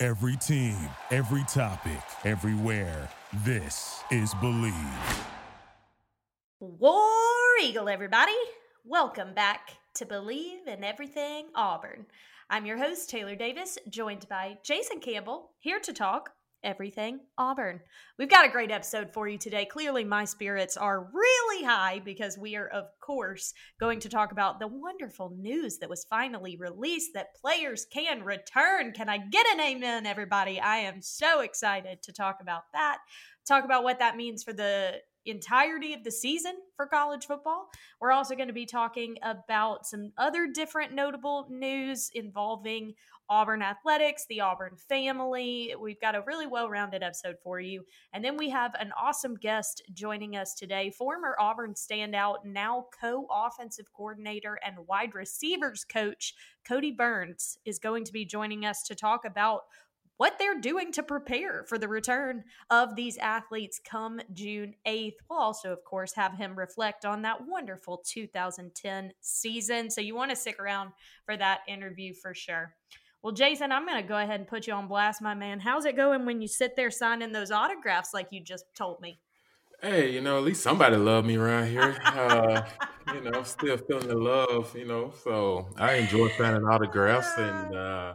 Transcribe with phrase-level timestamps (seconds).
[0.00, 0.76] Every team,
[1.10, 3.08] every topic, everywhere.
[3.44, 5.24] This is Bleav.
[6.60, 7.00] War
[7.60, 8.36] Eagle, everybody.
[8.84, 12.06] Welcome back to Bleav in Everything Auburn.
[12.48, 16.30] I'm your host, Taylor Davis, joined by Jason Campbell, here to talk
[16.62, 17.80] everything Auburn.
[18.18, 19.64] We've got a great episode for you today.
[19.64, 24.58] Clearly, my spirits are really high because we are, of course, going to talk about
[24.58, 28.92] the wonderful news that was finally released that players can return.
[28.92, 30.60] Can I get an amen, everybody?
[30.60, 32.98] I am so excited to talk about that.
[33.46, 37.68] Talk about what that means for the entirety of the season for college football.
[38.00, 42.94] We're also going to be talking about some other different notable news involving
[43.30, 45.74] Auburn athletics, the Auburn family.
[45.78, 47.84] We've got a really well rounded episode for you.
[48.12, 53.26] And then we have an awesome guest joining us today, former Auburn standout, now co
[53.30, 56.34] offensive coordinator and wide receivers coach,
[56.68, 59.62] Kodi Burns, is going to be joining us to talk about
[60.18, 65.14] what they're doing to prepare for the return of these athletes come June 8th.
[65.30, 69.90] We'll also, of course, have him reflect on that wonderful 2010 season.
[69.90, 70.90] So you want to stick around
[71.24, 72.74] for that interview for sure.
[73.22, 75.58] Well, Jason, I'm going to go ahead and put you on blast, my man.
[75.58, 79.18] How's it going when you sit there signing those autographs like you just told me?
[79.82, 81.96] Hey, you know, at least somebody loved me around here.
[82.08, 82.64] Uh,
[83.14, 85.12] you know, I'm still feeling the love, you know.
[85.24, 88.14] So I enjoy signing autographs, and uh,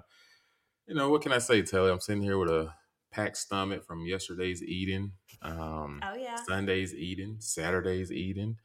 [0.88, 1.90] you know, what can I say, Taylor?
[1.92, 2.74] I'm sitting here with a
[3.12, 5.14] packed stomach from yesterday's eating.
[5.42, 8.58] Um, oh yeah, Sunday's eating, Saturday's eating.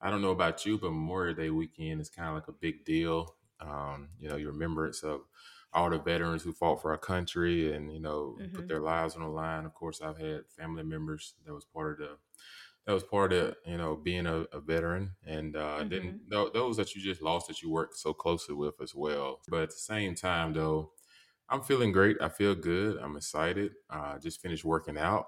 [0.00, 2.84] I don't know about you, but Memorial Day weekend is kind of like a big
[2.84, 3.34] deal.
[3.60, 5.20] Um, you know, your remembrance of
[5.76, 8.56] all the veterans who fought for our country and you know mm-hmm.
[8.56, 9.66] put their lives on the line.
[9.66, 12.16] Of course, I've had family members that was part of the
[12.86, 15.88] that was part of you know being a, a veteran, and uh, mm-hmm.
[15.88, 19.40] then th- those that you just lost that you worked so closely with as well.
[19.48, 20.92] But at the same time, though,
[21.50, 22.16] I'm feeling great.
[22.22, 22.96] I feel good.
[22.96, 23.72] I'm excited.
[23.90, 25.26] Uh, just finished working out.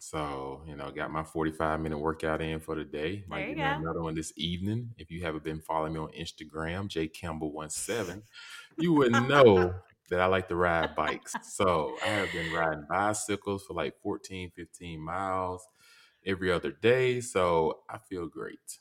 [0.00, 3.24] So, you know, got my 45 minute workout in for the day.
[3.28, 4.90] Might get another one this evening.
[4.98, 8.22] If you haven't been following me on Instagram, J Campbell17,
[8.78, 9.74] you would know
[10.10, 11.34] that I like to ride bikes.
[11.42, 15.66] So I have been riding bicycles for like 14, 15 miles
[16.24, 17.20] every other day.
[17.20, 18.78] So I feel great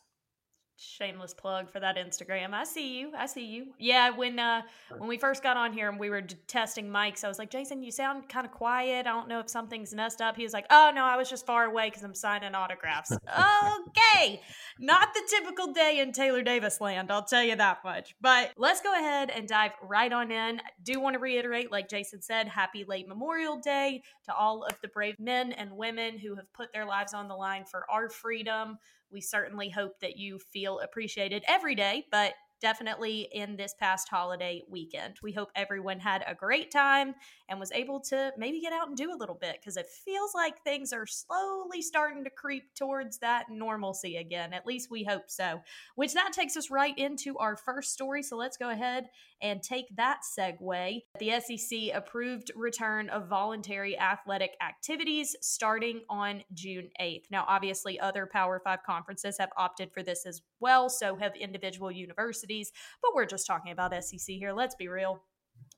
[0.77, 2.53] shameless plug for that Instagram.
[2.53, 3.11] I see you.
[3.17, 3.67] I see you.
[3.79, 4.61] Yeah, when uh
[4.97, 7.81] when we first got on here and we were testing mics, I was like, "Jason,
[7.83, 9.07] you sound kind of quiet.
[9.07, 11.45] I don't know if something's messed up." He was like, "Oh, no, I was just
[11.45, 14.41] far away cuz I'm signing autographs." okay.
[14.79, 18.15] Not the typical day in Taylor Davis land, I'll tell you that much.
[18.21, 20.59] But let's go ahead and dive right on in.
[20.59, 24.79] I do want to reiterate like Jason said, happy late Memorial Day to all of
[24.81, 28.09] the brave men and women who have put their lives on the line for our
[28.09, 28.77] freedom.
[29.11, 34.63] We certainly hope that you feel appreciated every day, but definitely in this past holiday
[34.69, 35.17] weekend.
[35.21, 37.15] We hope everyone had a great time
[37.49, 40.33] and was able to maybe get out and do a little bit because it feels
[40.33, 44.53] like things are slowly starting to creep towards that normalcy again.
[44.53, 45.61] At least we hope so.
[45.95, 48.23] Which that takes us right into our first story.
[48.23, 49.09] So let's go ahead
[49.41, 51.01] and take that segue.
[51.19, 57.25] The SEC approved return of voluntary athletic activities starting on June 8th.
[57.29, 61.91] Now, obviously, other Power Five conferences have opted for this as well, so have individual
[61.91, 64.53] universities, but we're just talking about SEC here.
[64.53, 65.21] Let's be real.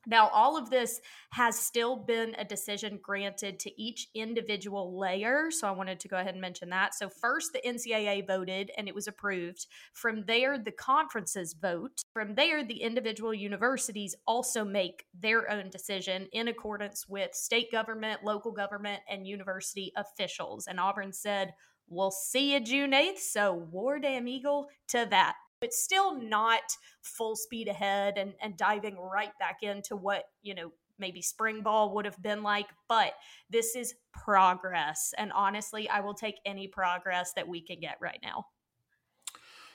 [0.07, 5.52] Now, all of this has still been a decision granted to each individual layer.
[5.52, 6.96] So I wanted to go ahead and mention that.
[6.96, 9.68] So, first, the NCAA voted and it was approved.
[9.94, 12.02] From there, the conferences vote.
[12.13, 18.24] From there, the individual universities also make their own decision in accordance with state government,
[18.24, 20.68] local government, and university officials.
[20.68, 21.54] And Auburn said,
[21.92, 23.18] We'll see you June 8th.
[23.18, 25.36] So, war damn eagle to that.
[25.62, 26.62] It's still not
[27.02, 31.94] full speed ahead and, and diving right back into what, you know, maybe spring ball
[31.96, 33.14] would have been like, but
[33.50, 35.14] this is progress.
[35.18, 38.48] And honestly, I will take any progress that we can get right now.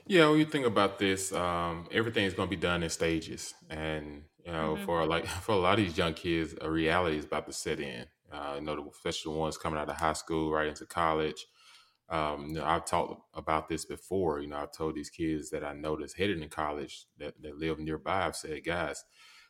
[0.07, 3.55] Yeah, when you think about this, um, everything is going to be done in stages,
[3.71, 4.85] and you know, mm-hmm.
[4.85, 7.81] for like for a lot of these young kids, a reality is about to set
[7.81, 8.05] in.
[8.31, 11.47] Uh, you know, especially the ones coming out of high school, right into college.
[12.09, 14.41] Um, you know, I've talked about this before.
[14.41, 17.79] You know, I've told these kids that I noticed headed in college that, that live
[17.79, 18.27] nearby.
[18.27, 19.05] I've said, guys,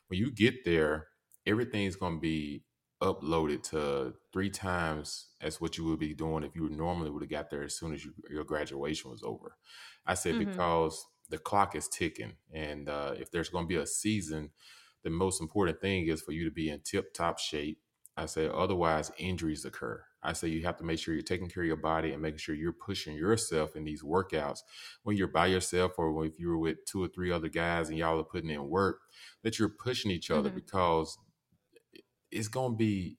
[0.07, 1.07] when you get there,
[1.45, 2.65] everything's going to be
[3.01, 7.29] uploaded to three times as what you would be doing if you normally would have
[7.29, 9.57] got there as soon as you, your graduation was over.
[10.05, 10.37] I said Mhm.
[10.37, 14.51] because the clock is ticking, and uh, if there's going to be a season,
[15.03, 17.81] the most important thing is for you to be in tip top shape.
[18.17, 20.03] I say otherwise injuries occur.
[20.23, 22.39] I say you have to make sure you're taking care of your body and making
[22.39, 24.59] sure you're pushing yourself in these workouts
[25.03, 28.19] when you're by yourself or if you're with two or three other guys and y'all
[28.19, 29.01] are putting in work
[29.43, 30.55] that you're pushing each other Mhm.
[30.55, 31.17] because
[32.31, 33.17] it's going to be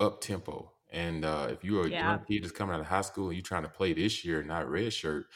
[0.00, 0.72] up tempo.
[0.90, 2.00] And uh, if you're a Yeah.
[2.00, 4.38] young kid that's coming out of high school and you're trying to play this year,
[4.40, 5.26] and not red shirt,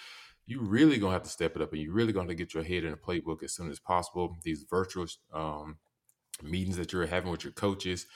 [0.46, 2.84] you really gonna have to step it up, and you're really gonna get your head
[2.84, 4.36] in the playbook as soon as possible.
[4.42, 5.78] These virtual um,
[6.42, 8.06] meetings that you're having with your coaches,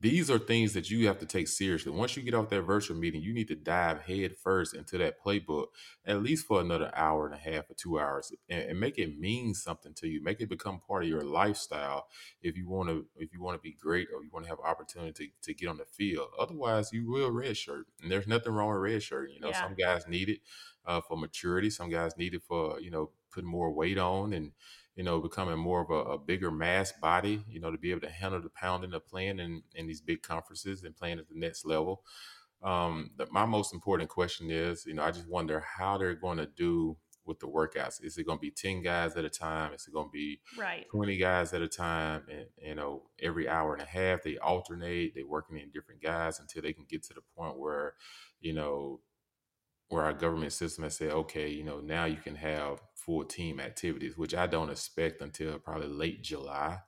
[0.00, 1.90] these are things that you have to take seriously.
[1.90, 5.14] Once you get off that virtual meeting, you need to dive head first into that
[5.24, 5.66] playbook,
[6.04, 9.18] at least for another hour and a half or two hours, and, and make it
[9.18, 10.22] mean something to you.
[10.22, 12.08] Make it become part of your lifestyle
[12.42, 14.58] if you want to if you want to be great or you want to have
[14.60, 16.28] opportunity to, to get on the field.
[16.38, 19.32] Otherwise, you will redshirt, and there's nothing wrong with redshirt.
[19.32, 19.62] You know, Yeah.
[19.62, 20.40] some guys need it
[20.84, 21.70] uh, for maturity.
[21.70, 24.52] Some guys need it for you know putting more weight on and
[24.96, 27.44] you know becoming more of a, a bigger mass body.
[27.48, 30.22] You know to be able to handle the pounding of playing in, in these big
[30.22, 32.02] conferences and playing at the next level.
[32.62, 36.38] Um, the, my most important question is, you know, I just wonder how they're going
[36.38, 36.96] to do
[37.26, 38.02] with the workouts.
[38.02, 39.72] Is it going to be ten guys at a time?
[39.74, 40.86] Is it going to be Right.
[40.90, 45.14] 20 guys at a time and you know every hour and a half they alternate
[45.14, 47.94] they're working in different guys until they can get to the point where
[48.40, 49.00] you know
[49.88, 53.60] where our government system has said okay you know now you can have full team
[53.60, 56.78] activities which i don't expect until probably late july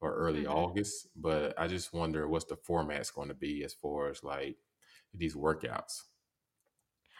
[0.00, 0.46] or early Mhm.
[0.46, 4.58] august but i just wonder what's the format's going to be as far as like
[5.14, 6.02] these workouts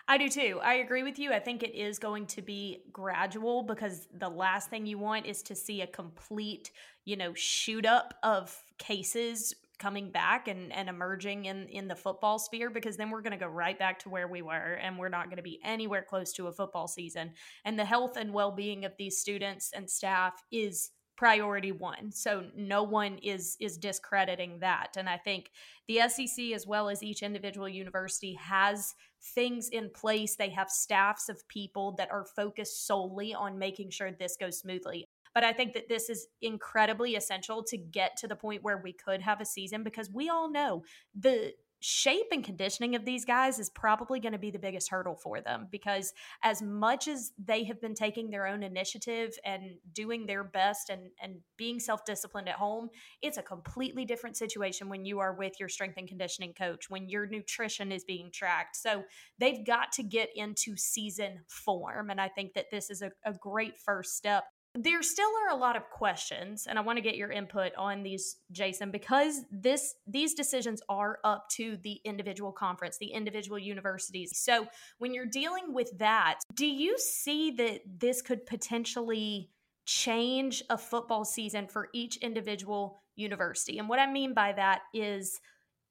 [0.08, 0.58] I do too.
[0.62, 1.32] I agree with you.
[1.32, 5.42] I think it is going to be gradual because the last thing you want is
[5.44, 6.72] to see a complete,
[7.04, 12.38] you know, shoot up of cases coming back and, and emerging in, in the football
[12.38, 15.08] sphere because then we're going to go right back to where we were and we're
[15.08, 17.32] not going to be anywhere close to a football season.
[17.64, 22.10] And the health and well being of these students and staff is priority one.
[22.10, 24.96] So no one is is discrediting that.
[24.96, 25.50] And I think
[25.86, 28.94] the SEC as well as each individual university has
[29.34, 30.36] things in place.
[30.36, 35.06] They have staffs of people that are focused solely on making sure this goes smoothly.
[35.34, 38.92] But I think that this is incredibly essential to get to the point where we
[38.92, 40.82] could have a season because we all know
[41.14, 41.52] the
[41.84, 45.40] shape and conditioning of these guys is probably going to be the biggest hurdle for
[45.40, 46.14] them because
[46.44, 51.10] as much as they have been taking their own initiative and doing their best and
[51.20, 52.88] and being self-disciplined at home
[53.20, 57.08] it's a completely different situation when you are with your strength and conditioning coach when
[57.08, 58.76] your nutrition is being tracked.
[58.76, 59.02] So
[59.38, 63.32] they've got to get into season form and i think that this is a, a
[63.34, 64.44] great first step
[64.74, 68.02] there still are a lot of questions and i want to get your input on
[68.02, 74.30] these jason because this these decisions are up to the individual conference the individual universities.
[74.34, 74.66] So
[74.98, 79.50] when you're dealing with that do you see that this could potentially
[79.84, 83.78] change a football season for each individual university?
[83.78, 85.38] And what i mean by that is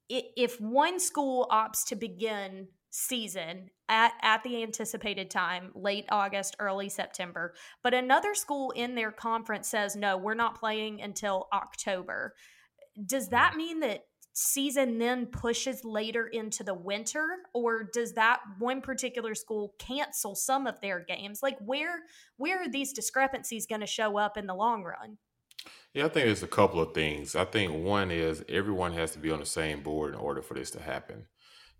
[0.08, 6.90] if one school opts to begin season at, at the anticipated time late august early
[6.90, 7.54] september.
[7.82, 12.34] But another school in their conference says no we're not playing until october.
[13.06, 13.58] Does that mm-hmm.
[13.58, 14.04] mean that
[14.34, 20.66] season then pushes later into the winter or does that one particular school cancel some
[20.66, 21.42] of their games?
[21.42, 22.00] Like where
[22.36, 25.16] where are these discrepancies going to show up in the long run?
[25.94, 27.34] Yeah, I think there's a couple of things.
[27.34, 30.54] I think one is everyone has to be on the same board in order for
[30.54, 31.26] this to happen.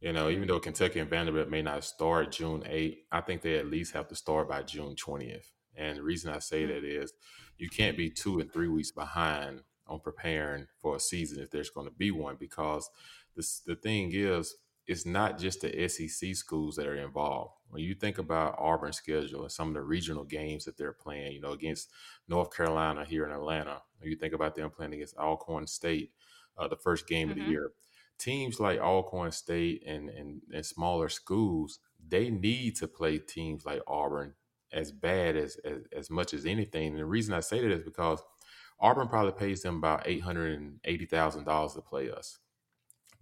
[0.02, 3.56] You know, even though Kentucky and Vanderbilt may not start June 8th, I think they
[3.58, 5.52] at least have to start by June 20th.
[5.76, 7.12] And the reason I say that is
[7.56, 11.70] you can't be two and three weeks behind on preparing for a season if there's
[11.70, 12.90] going to be one because
[13.36, 14.56] this, the thing is,
[14.88, 17.52] it's not just the SEC schools that are involved.
[17.70, 21.32] When you think about Auburn's schedule and some of the regional games that they're playing,
[21.32, 21.90] you know, against
[22.26, 26.10] North Carolina here in Atlanta, when you think about them playing against Alcorn State,
[26.58, 27.44] uh, the first game of Mhm.
[27.44, 27.72] the year,
[28.18, 33.82] teams like Alcorn State and, and and smaller schools, they need to play teams like
[33.86, 34.34] Auburn
[34.72, 36.88] as bad as as, as much as anything.
[36.90, 38.22] And the reason I say that is because
[38.80, 42.38] Auburn probably pays them about eight hundred and eighty thousand dollars to play us.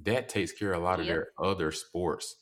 [0.01, 1.09] That takes care of a lot of Yep.
[1.09, 2.37] their other sports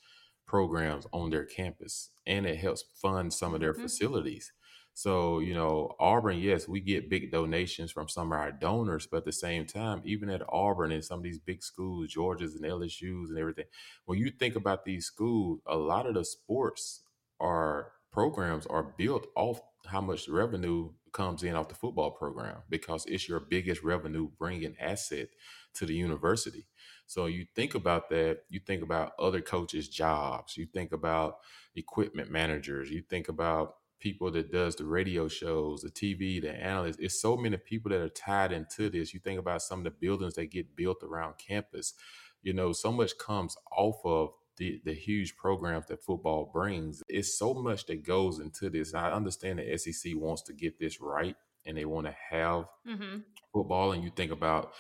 [0.47, 3.83] programs on their campus, and it helps fund some of their Mhm.
[3.83, 4.53] facilities.
[4.99, 9.19] So, you know, Auburn, yes, we get big donations from some of our donors, but
[9.19, 12.65] at the same time, even at Auburn and some of these big schools, Georgia's and
[12.65, 13.67] LSU's and everything,
[14.07, 17.03] when you think about these schools, a lot of the sports
[17.39, 23.07] are programs are built off how much revenue comes in off the football program because
[23.07, 25.29] it's your biggest revenue bringing asset
[25.75, 26.67] to the university.
[27.07, 31.37] So you think about that, you think about other coaches' jobs, you think about
[31.77, 36.99] equipment managers, you think about people that does the radio shows, the TV, the analysts.
[37.01, 39.13] It's so many people that are tied into this.
[39.13, 41.95] You think about some of the buildings that get built around campus.
[42.43, 47.03] You know, so much comes off of the, the huge programs that football brings.
[47.09, 48.95] It's so much that goes into this.
[48.95, 53.19] I understand the SEC wants to get this right and they want to have mm-hmm.
[53.53, 53.93] football.
[53.93, 54.73] And you think about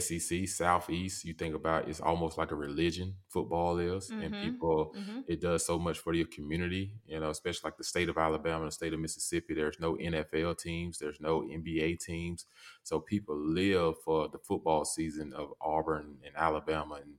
[0.00, 3.14] SEC Southeast, you think about it's almost like a religion.
[3.28, 4.22] Football is, mm-hmm.
[4.22, 5.20] and people mm-hmm.
[5.28, 6.94] it does so much for your community.
[7.06, 9.54] You know, especially like the state of Alabama, the state of Mississippi.
[9.54, 12.46] There's no NFL teams, there's no NBA teams,
[12.82, 17.14] so people live for the football season of Auburn and Alabama and,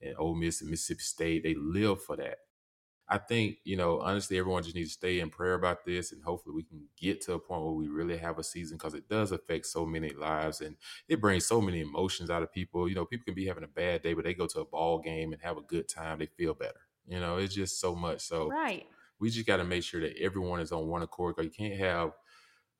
[0.00, 1.42] and Ole Miss and Mississippi State.
[1.42, 2.38] They live for that.
[3.10, 6.22] I think, you know, honestly, everyone just needs to stay in prayer about this and
[6.22, 9.08] hopefully we can get to a point where we really have a season because it
[9.08, 10.76] does affect so many lives and
[11.08, 12.88] it brings so many emotions out of people.
[12.88, 14.98] You know, people can be having a bad day, but they go to a ball
[14.98, 16.80] game and have a good time, they feel better.
[17.06, 18.20] You know, it's just so much.
[18.20, 18.86] So right.
[19.18, 21.80] we just got to make sure that everyone is on one accord because you can't
[21.80, 22.12] have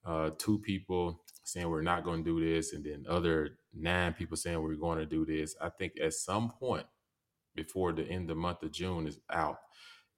[0.05, 4.37] uh, two people saying we're not going to do this and then other nine people
[4.37, 5.57] saying we're going to do this.
[5.61, 6.87] I think at some point
[7.55, 9.59] before the end of the month of June is out,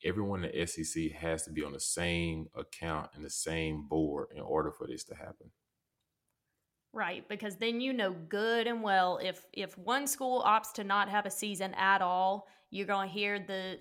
[0.05, 4.29] everyone in the SEC has to be on the same account and the same board
[4.35, 5.51] in order for this to happen.
[6.93, 11.09] Right, because then you know good and well if if one school opts to not
[11.09, 13.79] have a season at all, you're going to hear the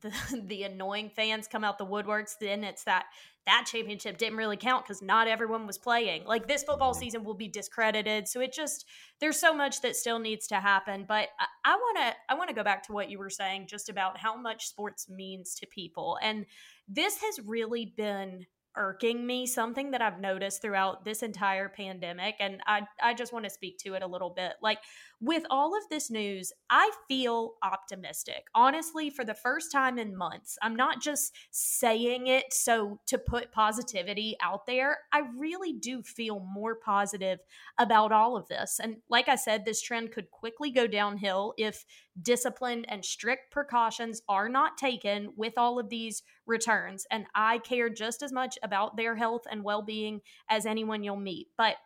[0.00, 0.12] the
[0.46, 2.34] the annoying fans come out the woodworks.
[2.38, 3.06] Then it's that
[3.46, 6.24] that championship didn't really count because not everyone was playing.
[6.24, 7.00] Like this football mm-hmm.
[7.00, 8.28] season will be discredited.
[8.28, 8.86] So it just
[9.20, 11.04] there's so much that still needs to happen.
[11.06, 11.28] But
[11.64, 14.18] I want to I want to go back to what you were saying just about
[14.18, 16.46] how much sports means to people, and
[16.88, 22.36] this has really been irking me, something that I've noticed throughout this entire pandemic.
[22.40, 24.52] And I, I just want to speak to it a little bit.
[24.62, 24.78] Like,
[25.20, 28.44] with all of this news, I feel optimistic.
[28.56, 33.52] Honestly, for the first time in months, I'm not just saying it so to put
[33.52, 34.98] positivity out there.
[35.12, 37.38] I really do feel more positive
[37.78, 38.80] about all of this.
[38.82, 41.84] And like I said, this trend could quickly go downhill if
[42.20, 47.06] discipline and strict precautions are not taken with all of these returns.
[47.10, 51.16] And I care just as much about their health and well being as anyone you'll
[51.16, 51.48] meet.
[51.56, 51.76] But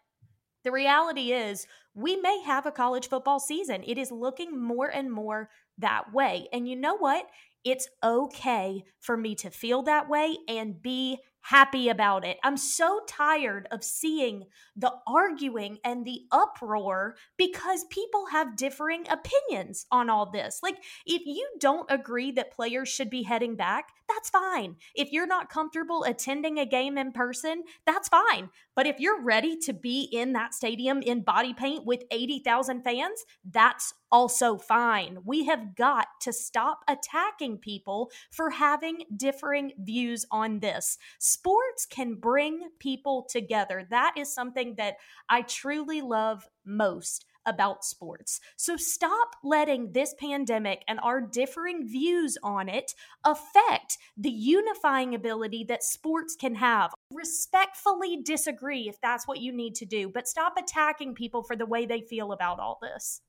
[0.65, 3.85] the reality is, we may have a college football season.
[3.87, 6.49] It is looking more and more that way.
[6.53, 7.27] And you know what?
[7.65, 11.19] It's okay for me to feel that way and be
[11.49, 12.39] happy about it.
[12.43, 19.87] I'm so tired of seeing the arguing and the uproar because people have differing opinions
[19.93, 20.59] on all this.
[20.63, 20.77] Like,
[21.07, 24.77] if you don't agree that players should be heading back, that's fine.
[24.95, 28.51] If you're not comfortable attending a game in person, that's fine.
[28.75, 33.25] But if you're ready to be in that stadium in body paint with 80,000 fans,
[33.49, 35.19] that's also fine.
[35.25, 40.99] We have got to stop attacking people for having differing views on this.
[41.19, 43.87] Sports can bring people together.
[43.91, 44.97] That is something that
[45.29, 48.41] I truly love most about sports.
[48.57, 52.93] So stop letting this pandemic and our differing views on it
[53.25, 56.93] affect the unifying ability that sports can have.
[57.13, 61.67] Respectfully disagree if that's what you need to do, but stop attacking people for the
[61.67, 63.21] way they feel about all this.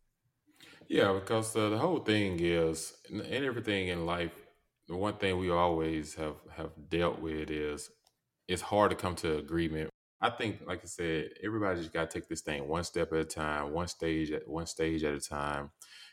[0.87, 4.31] Yeah, because uh, the whole thing is, and everything in life,
[4.87, 7.89] the one thing we always have have dealt with is
[8.47, 9.89] it's hard to come to agreement
[10.19, 13.19] I think, like I said, everybody just got to take this thing one step at
[13.19, 15.69] a time, one stage at one stage at a time.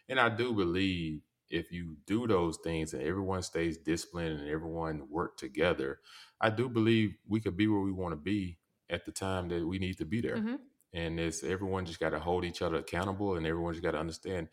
[0.08, 5.08] And I do believe if you do those things and everyone stays disciplined and everyone
[5.08, 6.00] work together,
[6.40, 8.58] I do believe we could be where we want to be
[8.90, 10.36] at the time that we need to be there.
[10.36, 10.56] Mm-hmm.
[10.94, 13.98] And it's everyone just got to hold each other accountable, and everyone just got to
[13.98, 14.48] understand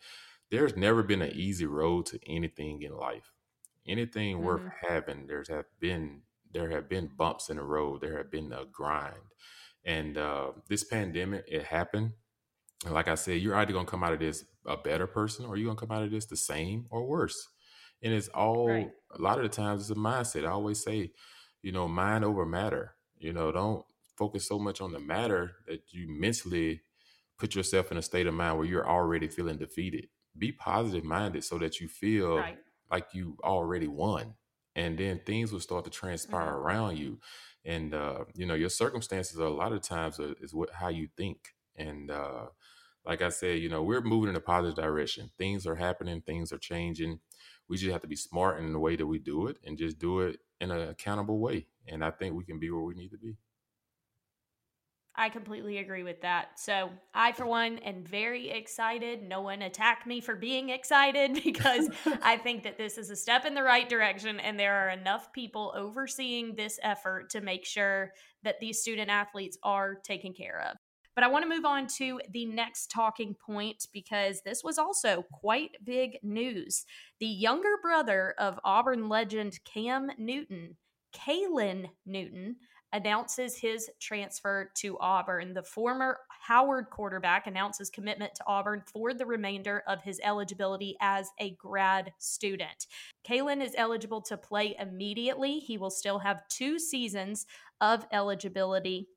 [0.50, 3.32] there's never been an easy road to anything in life.
[3.86, 4.44] Anything mm-hmm.
[4.44, 6.22] worth having, there's have been
[6.52, 8.00] there have been bumps in the road.
[8.00, 9.14] There have been a grind.
[9.84, 12.12] And uh, this pandemic, it happened.
[12.84, 15.46] And like I said, you're either going to come out of this a better person
[15.46, 17.48] or you're going to come out of this the same or worse.
[18.02, 18.90] And it's all, right.
[19.16, 20.44] a lot of the times, it's a mindset.
[20.44, 21.12] I always say,
[21.62, 22.94] you know, mind over matter.
[23.18, 23.84] You know, don't
[24.22, 26.82] focus so much on the matter that you mentally
[27.38, 30.06] put yourself in a state of mind where you're already feeling defeated.
[30.38, 32.58] Be positive minded so that you feel right.
[32.90, 34.34] like you already won
[34.74, 36.66] and then things will start to transpire mm-hmm.
[36.66, 37.18] around you
[37.64, 41.08] and uh, you know your circumstances a lot of times are, is what how you
[41.16, 42.46] think and uh,
[43.04, 46.52] like i said you know we're moving in a positive direction things are happening things
[46.52, 47.18] are changing
[47.68, 49.98] we just have to be smart in the way that we do it and just
[49.98, 53.10] do it in an accountable way and i think we can be where we need
[53.10, 53.36] to be
[55.14, 56.58] I completely agree with that.
[56.58, 59.22] So, I, for one, am very excited.
[59.22, 61.88] No one attack me for being excited because
[62.22, 65.32] I think that this is a step in the right direction and there are enough
[65.32, 70.76] people overseeing this effort to make sure that these student athletes are taken care of.
[71.14, 75.24] But I want to move on to the next talking point because this was also
[75.30, 76.86] quite big news.
[77.20, 80.76] The younger brother of Auburn legend Cam Newton,
[81.12, 82.56] Caylin Newton,
[82.92, 85.54] announces his transfer to Auburn.
[85.54, 91.30] The former Howard quarterback announces commitment to Auburn for the remainder of his eligibility as
[91.38, 92.86] a grad student.
[93.24, 95.58] Caylin is eligible to play immediately.
[95.58, 97.46] He will still have two seasons
[97.80, 99.08] of eligibility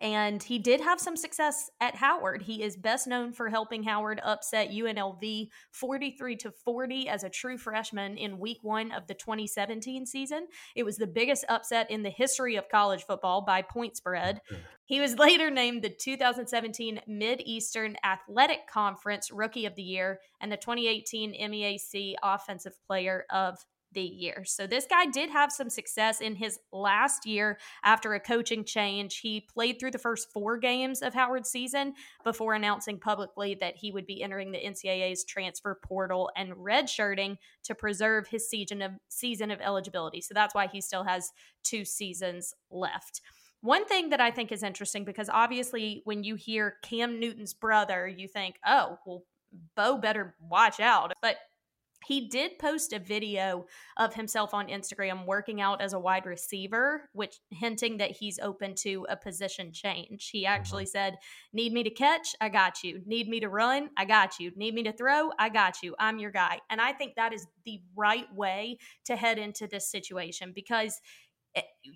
[0.00, 2.42] and he did have some success at Howard.
[2.42, 7.56] He is best known for helping Howard upset UNLV 43 to 40 as a true
[7.56, 10.46] freshman in week 1 of the 2017 season.
[10.74, 14.40] It was the biggest upset in the history of college football by point spread.
[14.84, 20.56] He was later named the 2017 Mid-Eastern Athletic Conference Rookie of the Year and the
[20.56, 24.44] 2018 MEAC Offensive Player of the year.
[24.44, 29.18] So this guy did have some success in his last year after a coaching change.
[29.18, 33.92] He played through the first four games of Howard's season before announcing publicly that he
[33.92, 39.50] would be entering the NCAA's transfer portal and redshirting to preserve his season of season
[39.50, 40.20] of eligibility.
[40.20, 41.30] So that's why he still has
[41.62, 43.20] two seasons left.
[43.62, 48.06] One thing that I think is interesting because obviously when you hear Cam Newton's brother,
[48.06, 49.24] you think, "Oh, well
[49.74, 51.38] Bo better watch out." But
[52.06, 57.08] he did post a video of himself on Instagram working out as a wide receiver,
[57.12, 60.28] which hinting that he's open to a position change.
[60.30, 60.90] He actually mm-hmm.
[60.90, 61.16] said,
[61.52, 62.36] Need me to catch?
[62.40, 63.02] I got you.
[63.06, 63.90] Need me to run?
[63.96, 64.52] I got you.
[64.54, 65.30] Need me to throw?
[65.38, 65.96] I got you.
[65.98, 66.60] I'm your guy.
[66.70, 71.00] And I think that is the right way to head into this situation because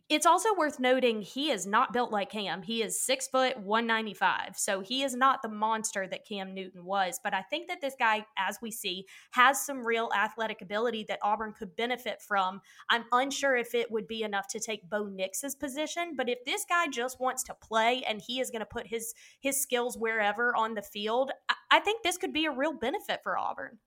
[0.08, 2.62] it's also worth noting he is not built like Cam.
[2.62, 4.56] He is six foot, 195.
[4.56, 7.20] So he is not the monster that Cam Newton was.
[7.22, 11.18] But I think that this guy, as we see, has some real athletic ability that
[11.22, 12.60] Auburn could benefit from.
[12.88, 16.14] I'm unsure if it would be enough to take Bo Nix's position.
[16.16, 19.14] But if this guy just wants to play and he is going to put his
[19.40, 23.20] his skills wherever on the field, I, I think this could be a real benefit
[23.22, 23.78] for Auburn.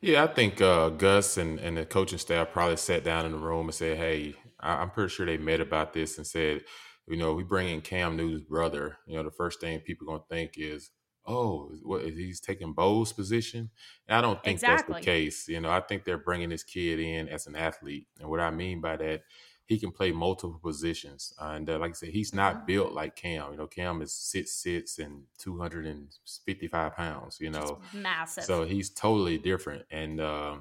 [0.00, 3.38] Yeah, I think uh, Gus and, and the coaching staff probably sat down in the
[3.38, 6.62] room and said, "Hey, I, am pretty sure they met about this and said,
[7.08, 8.98] you know, we bring in Cam Newton's brother.
[9.06, 10.90] You know, the first thing people gonna think is,
[11.26, 13.70] oh, what is he's taking Bo's position?
[14.08, 14.94] And I don't think exactly.
[14.94, 15.48] that's the case.
[15.48, 18.50] You know, I think they're bringing this kid in as an athlete, and what I
[18.50, 19.22] mean by that,
[19.66, 21.32] he can play multiple positions.
[21.40, 22.66] Uh, and uh, like I said, he's not mm-hmm.
[22.66, 23.52] built like Cam.
[23.52, 26.08] You know, Cam is six six and two hundred and
[26.44, 27.38] fifty five pounds.
[27.40, 28.44] You know, Just massive.
[28.44, 30.56] So he's totally different, and uh,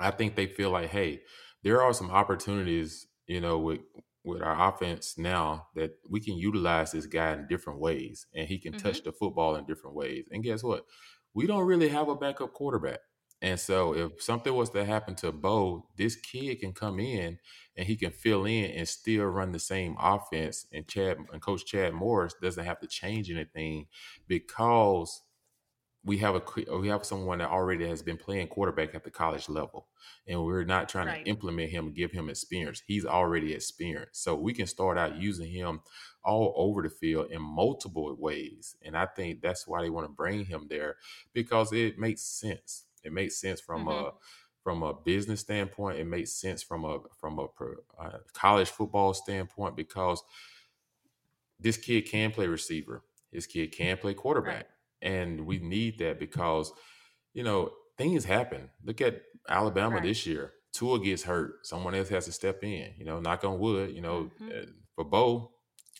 [0.00, 1.22] I think they feel like, hey,
[1.62, 3.80] there are some opportunities you know, with
[4.24, 8.58] with our offense now that we can utilize this guy in different ways and he
[8.58, 8.86] can mm-hmm.
[8.86, 10.26] touch the football in different ways.
[10.32, 10.84] And guess what?
[11.32, 12.98] We don't really have a backup quarterback.
[13.42, 17.38] And so if something was to happen to Bo, this kid can come in
[17.76, 20.66] and he can fill in and still run the same offense.
[20.72, 23.86] And Chad and Coach Chad Morris doesn't have to change anything
[24.26, 25.22] because
[26.06, 29.48] we have a we have someone that already has been playing quarterback at the college
[29.48, 29.88] level,
[30.28, 31.24] and we're not trying right.
[31.24, 32.80] to implement him give him experience.
[32.86, 35.80] He's already experienced, so we can start out using him
[36.24, 38.76] all over the field in multiple ways.
[38.82, 40.94] And I think that's why they want to bring him there
[41.32, 42.84] because it makes sense.
[43.02, 44.06] It makes sense from mm-hmm.
[44.06, 44.10] a
[44.62, 45.98] from a business standpoint.
[45.98, 47.46] It makes sense from a from a,
[48.00, 50.22] a college football standpoint because
[51.58, 53.02] this kid can play receiver.
[53.32, 54.54] This kid can play quarterback.
[54.54, 54.66] Right
[55.02, 56.72] and we need that because,
[57.34, 58.70] you know, things happen.
[58.84, 60.04] Look at Alabama right.
[60.04, 60.52] this year.
[60.72, 61.66] Tua gets hurt.
[61.66, 62.92] Someone else has to step in.
[62.98, 63.94] You know, knock on wood.
[63.94, 64.50] You know, mm-hmm.
[64.50, 65.52] Eh, for Bo.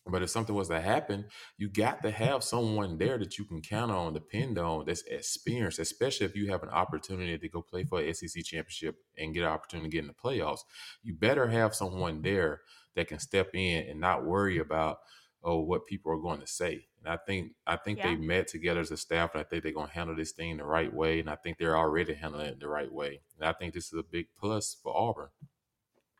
[0.08, 1.24] But if something was to happen,
[1.58, 5.80] you got to have someone there that you can count on, depend on, that's experienced,
[5.80, 9.42] especially if you have an opportunity to go play for an SEC championship and get
[9.42, 10.60] an opportunity to get in the playoffs.
[11.02, 12.60] You better have someone there
[12.94, 14.98] that can step in and not worry about,
[15.42, 16.86] oh, what people are going to say.
[17.06, 18.08] And I think I think yeah.
[18.08, 20.56] they met together as a staff, and I think they're going to handle this thing
[20.56, 21.20] the right way.
[21.20, 23.20] And I think they're already handling it the right way.
[23.38, 25.28] And I think this is a big plus for Auburn.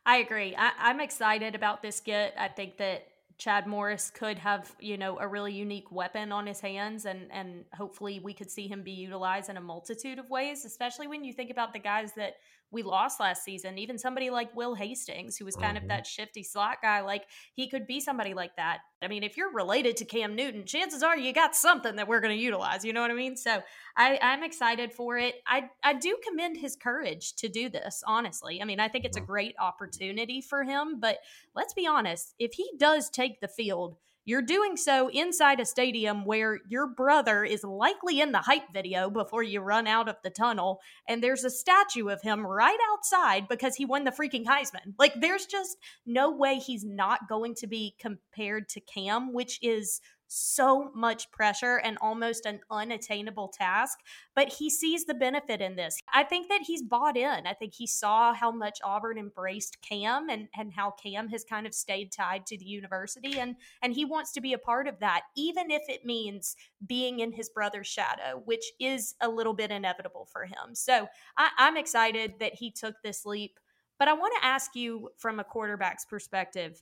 [0.05, 0.55] I agree.
[0.57, 2.33] I, I'm excited about this get.
[2.39, 3.05] I think that
[3.37, 7.65] Chad Morris could have, you know, a really unique weapon on his hands and and
[7.73, 11.33] hopefully we could see him be utilized in a multitude of ways, especially when you
[11.33, 12.35] think about the guys that
[12.71, 13.77] we lost last season.
[13.77, 15.85] Even somebody like Will Hastings, who was kind mm-hmm.
[15.85, 18.79] of that shifty slot guy, like he could be somebody like that.
[19.01, 22.19] I mean, if you're related to Cam Newton, chances are you got something that we're
[22.19, 22.83] going to utilize.
[22.83, 23.37] You know what I mean?
[23.37, 23.61] So
[23.95, 25.35] I, I'm excited for it.
[25.45, 28.03] I I do commend his courage to do this.
[28.05, 29.31] Honestly, I mean, I think it's a mm-hmm.
[29.31, 30.99] great opportunity for him.
[30.99, 31.19] But
[31.55, 33.97] let's be honest, if he does take the field
[34.27, 39.09] you're doing so inside a stadium where your brother is likely in the hype video
[39.09, 40.81] before you run out of the tunnel.
[41.07, 44.95] And there's a statue of him right outside because he won the freaking Heisman.
[44.99, 50.01] Like, there's just no way he's not going to be compared to Cam, which is
[50.27, 53.99] so much pressure and almost an unattainable task,
[54.35, 55.97] but he sees the benefit in this.
[56.13, 57.47] I think that he's bought in.
[57.47, 61.65] I think he saw how much Auburn embraced Cam and, and how Cam has kind
[61.65, 64.99] of stayed tied to the university and and he wants to be a part of
[64.99, 69.71] that, even if it means being in his brother's shadow, which is a little bit
[69.71, 70.73] inevitable for him.
[70.73, 73.59] So I, I'm excited that he took this leap.
[73.99, 76.81] But I want to ask you from a quarterback's perspective,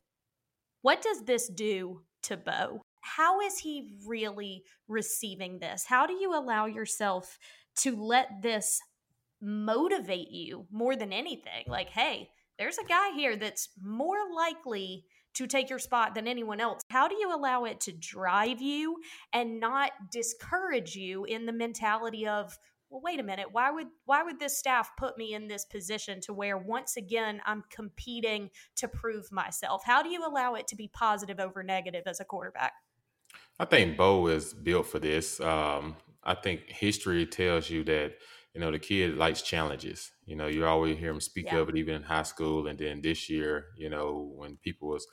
[0.81, 2.81] what does this do to Bo?
[3.05, 5.85] How is he really receiving this?
[5.85, 7.37] How do you allow yourself
[7.77, 8.81] to let this
[9.41, 11.65] motivate you more than anything?
[11.67, 16.59] Like, hey, there's a guy here that's more likely to take your spot than anyone
[16.59, 16.81] else.
[16.89, 18.97] How do you allow it to drive you
[19.33, 22.57] and not discourage you in the mentality of,
[22.89, 26.21] well wait a minute why would why would this staff put me in this position
[26.21, 30.75] to where once again i'm competing to prove myself how do you allow it to
[30.75, 32.73] be positive over negative as a quarterback
[33.59, 35.39] I think Bo is built for this.
[35.39, 38.15] Um, I think history tells you that
[38.53, 40.11] you know the kid likes challenges.
[40.25, 41.59] You know, you always hear him speak yeah.
[41.59, 45.07] of it even in high school, and then this year, you know, when people was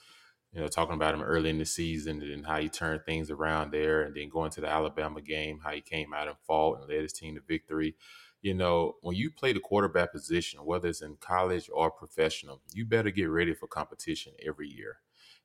[0.53, 3.73] you know talking about him early in the season and how he turned things around
[3.73, 6.89] there, and then going to the Alabama game, how he came out and fought and
[6.89, 7.95] led his team to victory.
[8.41, 12.85] You know, when you play the quarterback position, whether it's in college or professional, you
[12.85, 14.97] better get ready for competition every year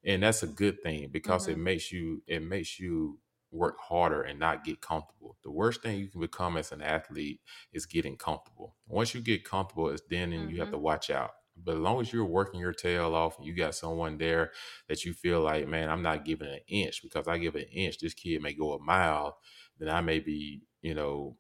[0.08, 1.52] and that's a good thing because mm-hmm.
[1.52, 3.20] it makes you it makes you
[3.52, 5.38] work harder and not get comfortable.
[5.44, 7.40] The worst thing you can become as an athlete
[7.72, 8.76] is getting comfortable.
[8.88, 10.52] Once you get comfortable, it's then and mm-hmm.
[10.52, 10.84] you have to mm-hmm.
[10.84, 11.32] watch out.
[11.62, 14.52] But as long as you're working your tail off and you got someone there
[14.90, 17.98] that you feel like, man, I'm not giving an inch because I give an inch,
[17.98, 19.38] this kid may go a mile,
[19.80, 21.36] then I may be, you know,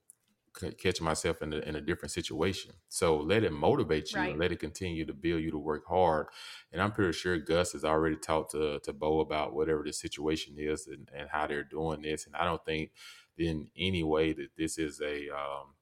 [0.77, 2.71] catch myself in a, in a different situation.
[2.89, 4.31] So let it motivate you right.
[4.31, 6.27] and let it continue to build you to work hard.
[6.71, 10.55] And I'm pretty sure Gus has already talked to, to Bo about whatever the situation
[10.57, 12.25] is and, and how they're doing this.
[12.25, 12.91] And I don't think
[13.37, 15.73] in any way that this is a, um,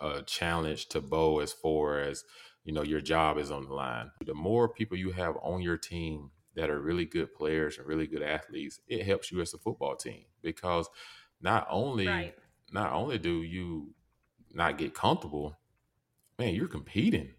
[0.00, 2.24] a challenge to Bo as far as,
[2.64, 4.10] you know, your job is on the line.
[4.24, 8.06] The more people you have on your team that are really good players and really
[8.06, 10.88] good athletes, it helps you as a football team because
[11.40, 12.34] not only right
[12.72, 13.94] not only do you
[14.52, 15.58] not get comfortable,
[16.38, 17.34] man, you're competing.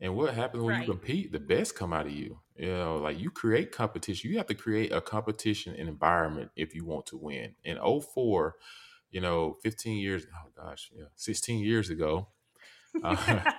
[0.00, 0.86] And what happens when right.
[0.86, 1.30] you compete?
[1.30, 2.40] The best come out of you.
[2.56, 4.30] You know, like you create competition.
[4.30, 7.54] You have to create a competition environment if you want to win.
[7.64, 8.56] In 04,
[9.10, 12.28] you know, 15 years, oh gosh, yeah, 16 years ago,
[13.04, 13.52] uh,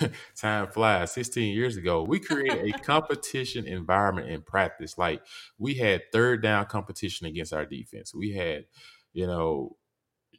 [0.36, 1.12] time flies.
[1.12, 4.96] 16 years ago, we created a competition environment in practice.
[4.96, 5.22] Like
[5.58, 8.14] we had third down competition against our defense.
[8.14, 8.64] We had,
[9.12, 9.76] you know,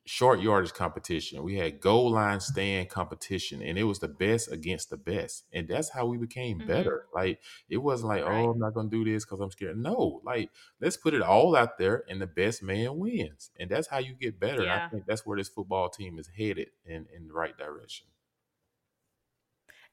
[0.06, 1.44] short yardage competition.
[1.44, 5.46] We had goal line stand competition, and it was the best against the best.
[5.52, 6.68] And that's how we became mm-hmm.
[6.68, 7.06] better.
[7.14, 7.40] Like
[7.70, 8.42] it wasn't like, right.
[8.42, 9.78] oh, I'm not gonna do this because I'm scared.
[9.78, 13.50] No, like let's put it all out there, and the best man wins.
[13.60, 14.64] And that's how you get better.
[14.64, 14.86] Yeah.
[14.86, 18.08] I think that's where this football team is headed in in the right direction.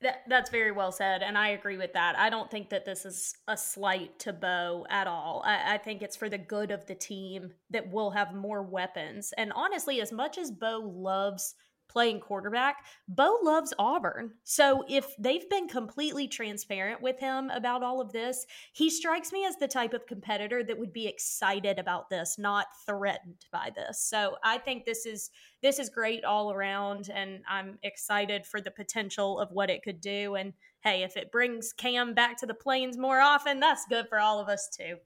[0.03, 2.19] That, that's very well said, and I agree with that.
[2.19, 5.43] I don't think that this is a slight to Bo at all.
[5.45, 9.33] I, I, think it's for the good of the team that we'll have more weapons.
[9.39, 11.55] And honestly, as much as Bo loves
[11.93, 12.77] playing quarterback.
[13.07, 14.33] Bo loves Auburn.
[14.45, 19.45] So if they've been completely transparent with him about all of this, he strikes me
[19.45, 24.01] as the type of competitor that would be excited about this, not threatened by this.
[24.01, 25.31] So I think this is
[25.63, 30.01] this is great all around and I'm excited for the potential of what it could
[30.01, 34.09] do and hey, if it brings Cam back to the plains more often, that's good
[34.09, 34.97] for all of us too.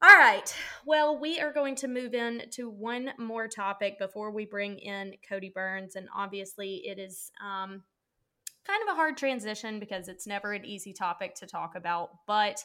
[0.00, 0.54] All right.
[0.86, 5.14] Well, we are going to move in to one more topic before we bring in
[5.28, 5.96] Kodi Burns.
[5.96, 7.82] And obviously, it is um,
[8.64, 12.10] kind of a hard transition because it's never an easy topic to talk about.
[12.28, 12.64] But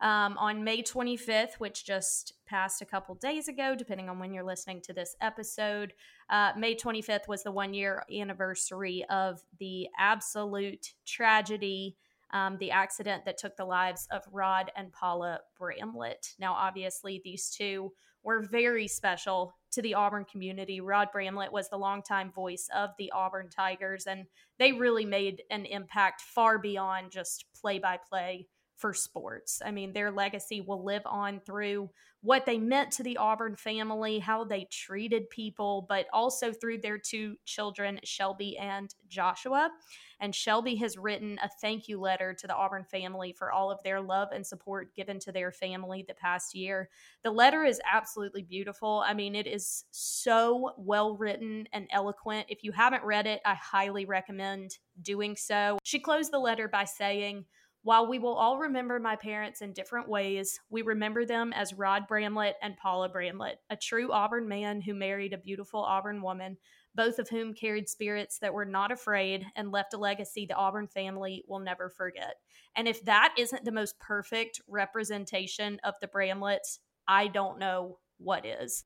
[0.00, 4.42] um, on May 25th, which just passed a couple days ago, depending on when you're
[4.42, 5.92] listening to this episode,
[6.30, 11.98] uh, May 25th was the one year anniversary of the absolute tragedy
[12.32, 16.34] um, the accident that took the lives of Rod and Paula Bramlett.
[16.38, 20.80] Now, obviously, these two were very special to the Auburn community.
[20.80, 24.26] Rod Bramlett was the longtime voice of the Auburn Tigers, and
[24.58, 28.46] they really made an impact far beyond just play by play
[28.80, 29.60] for sports.
[29.64, 31.90] I mean, their legacy will live on through
[32.22, 36.98] what they meant to the Auburn family, how they treated people, but also through their
[36.98, 39.70] two children, Shelby and Joshua.
[40.18, 43.82] And Shelby has written a thank you letter to the Auburn family for all of
[43.82, 46.90] their love and support given to their family the past year.
[47.22, 49.02] The letter is absolutely beautiful.
[49.06, 52.46] I mean, it is so well written and eloquent.
[52.48, 55.78] If you haven't read it, I highly recommend doing so.
[55.84, 57.46] She closed the letter by saying,
[57.82, 62.06] while we will all remember my parents in different ways, we remember them as Rod
[62.06, 66.58] Bramlett and Paula Bramlett, a true Auburn man who married a beautiful Auburn woman,
[66.94, 70.88] both of whom carried spirits that were not afraid and left a legacy the Auburn
[70.88, 72.34] family will never forget.
[72.76, 78.44] And if that isn't the most perfect representation of the Bramletts, I don't know what
[78.44, 78.84] is.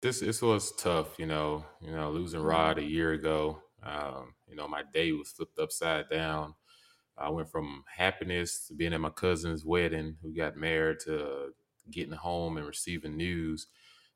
[0.00, 1.66] This this was tough, you know.
[1.82, 3.60] You know, losing Rod a year ago.
[3.82, 6.54] Um, you know, my day was flipped upside down
[7.20, 11.52] I went from happiness to being at my cousin's wedding, who got married, to
[11.90, 13.66] getting home and receiving news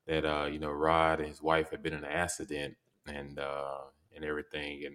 [0.06, 3.78] that uh, you know Rod and his wife had been in an accident and uh,
[4.14, 4.94] and everything, and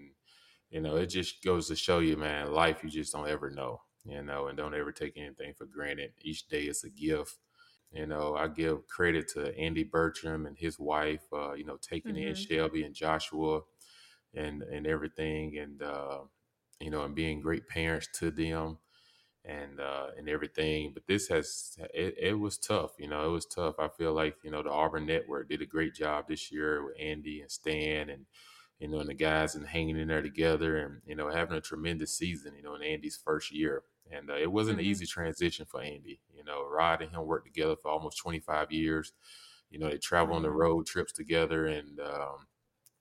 [0.69, 3.81] you know it just goes to show you, man, life you just don't ever know,
[4.05, 6.11] you know, and don't ever take anything for granted.
[6.21, 7.37] Each day is a gift.
[7.91, 12.13] You know, I give credit to Andy Bertram and his wife, uh, you know, taking
[12.13, 12.29] mm-hmm.
[12.29, 13.61] in Shelby and Joshua
[14.35, 16.19] and and everything, and uh,
[16.79, 18.77] you know, and being great parents to them
[19.45, 20.91] and uh, and everything.
[20.93, 22.91] But this has it, it was tough.
[22.97, 23.75] You know, it was tough.
[23.79, 26.95] I feel like you know the Auburn Network did a great job this year with
[26.99, 28.25] Andy and Stan and
[28.79, 31.61] you know and the guys and hanging in there together and you know having a
[31.61, 32.53] tremendous season.
[32.55, 33.83] You know, in Andy's first year.
[34.11, 34.85] And uh, it wasn't mm-hmm.
[34.85, 36.19] an easy transition for Andy.
[36.35, 39.13] You know, Rod and him worked together for almost 25 years.
[39.69, 40.57] You know, they travel on the mm-hmm.
[40.57, 42.47] road trips together, and um,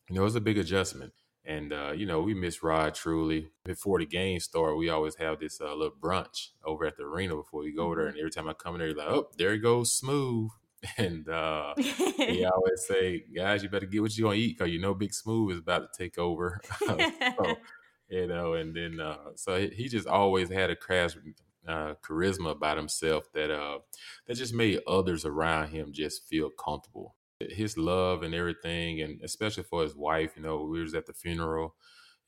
[0.09, 1.15] you know, it was a big adjustment.
[1.45, 3.51] And uh, you know, we miss Rod truly.
[3.65, 7.37] Before the game start, we always have this uh, little brunch over at the arena
[7.37, 7.99] before we go mm-hmm.
[7.99, 8.09] there.
[8.09, 10.51] And every time I come in there, like, oh, there he goes, smooth.
[10.97, 14.81] And uh, he always say, guys, you better get what you're gonna eat because you
[14.81, 16.61] know Big Smooth is about to take over.
[16.79, 16.97] so,
[18.09, 21.17] you know, and then uh, so he just always had a crash,
[21.69, 23.79] uh, charisma about himself that uh,
[24.27, 29.63] that just made others around him just feel comfortable his love and everything, and especially
[29.63, 30.33] for his wife.
[30.37, 31.75] You know, we was at the funeral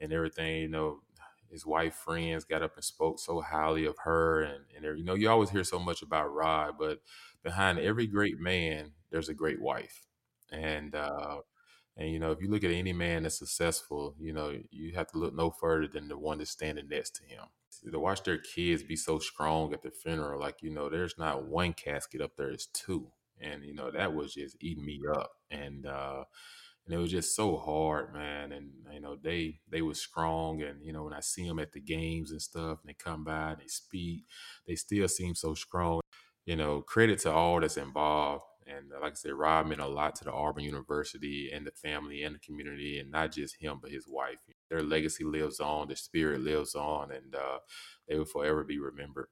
[0.01, 0.62] and everything.
[0.62, 1.01] You know,
[1.51, 5.14] his wife friends got up and spoke so highly of her, and and you know,
[5.14, 7.01] you always hear so much about Rod, but
[7.42, 10.07] behind every great man, there's a great wife,
[10.53, 11.38] and uh,
[11.96, 15.09] and you know, if you look at any man that's successful, you know, you have
[15.09, 17.44] to look no further than the one that's standing next to him.
[17.90, 21.46] To watch their kids be so strong at the funeral, like you know, there's not
[21.46, 25.31] one casket up there; it's two and you know that was just eating me up
[25.50, 26.22] and uh
[26.87, 30.85] and it was just so hard man and you know they they were strong and
[30.85, 33.50] you know when i see them at the games and stuff and they come by
[33.50, 34.24] and they speak
[34.66, 36.00] they still seem so strong
[36.46, 39.87] you know credit to all that's involved and uh, like I said, Rob meant a
[39.87, 43.79] lot to the Auburn University and the family and the community, and not just him,
[43.83, 44.38] but his wife.
[44.68, 47.59] Their legacy lives on, their spirit lives on, and uh,
[48.09, 49.29] they will forever be remembered.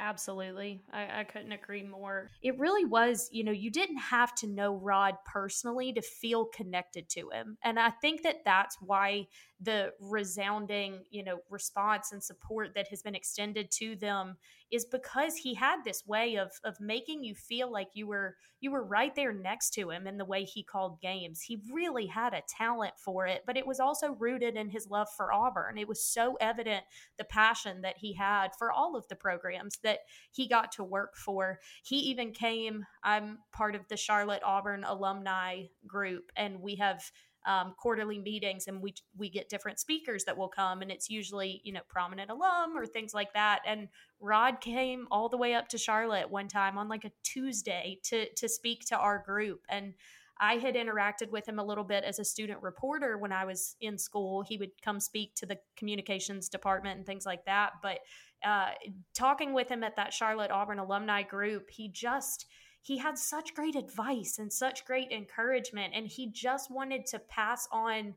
[0.00, 0.82] Absolutely.
[0.90, 2.30] I, I, couldn't agree more.
[2.40, 7.10] It really was, you know, you didn't have to know Rod personally to feel connected
[7.10, 7.58] to him.
[7.62, 9.26] And I think that that's why
[9.60, 14.38] the resounding, you know, response and support that has been extended to them
[14.70, 18.70] is because he had this way of of making you feel like you were you
[18.70, 21.40] were right there next to him in the way he called games.
[21.40, 25.08] He really had a talent for it, but it was also rooted in his love
[25.16, 25.78] for Auburn.
[25.78, 26.84] It was so evident
[27.18, 31.16] the passion that he had for all of the programs that he got to work
[31.16, 31.60] for.
[31.84, 37.02] He even came I'm part of the Charlotte Auburn alumni group and we have
[37.46, 41.60] um, quarterly meetings and we we get different speakers that will come and it's usually
[41.64, 43.88] you know prominent alum or things like that and
[44.20, 48.26] rod came all the way up to charlotte one time on like a tuesday to
[48.34, 49.94] to speak to our group and
[50.42, 53.76] I had interacted with him a little bit as a student reporter when I was
[53.82, 54.40] in school.
[54.40, 57.72] He would come speak to the communications department and things like that.
[57.82, 57.98] But
[58.42, 58.70] uh,
[59.12, 62.46] talking with him at that Charlotte Auburn alumni group, he just
[62.82, 67.68] he had such great advice and such great encouragement and he just wanted to pass
[67.72, 68.14] on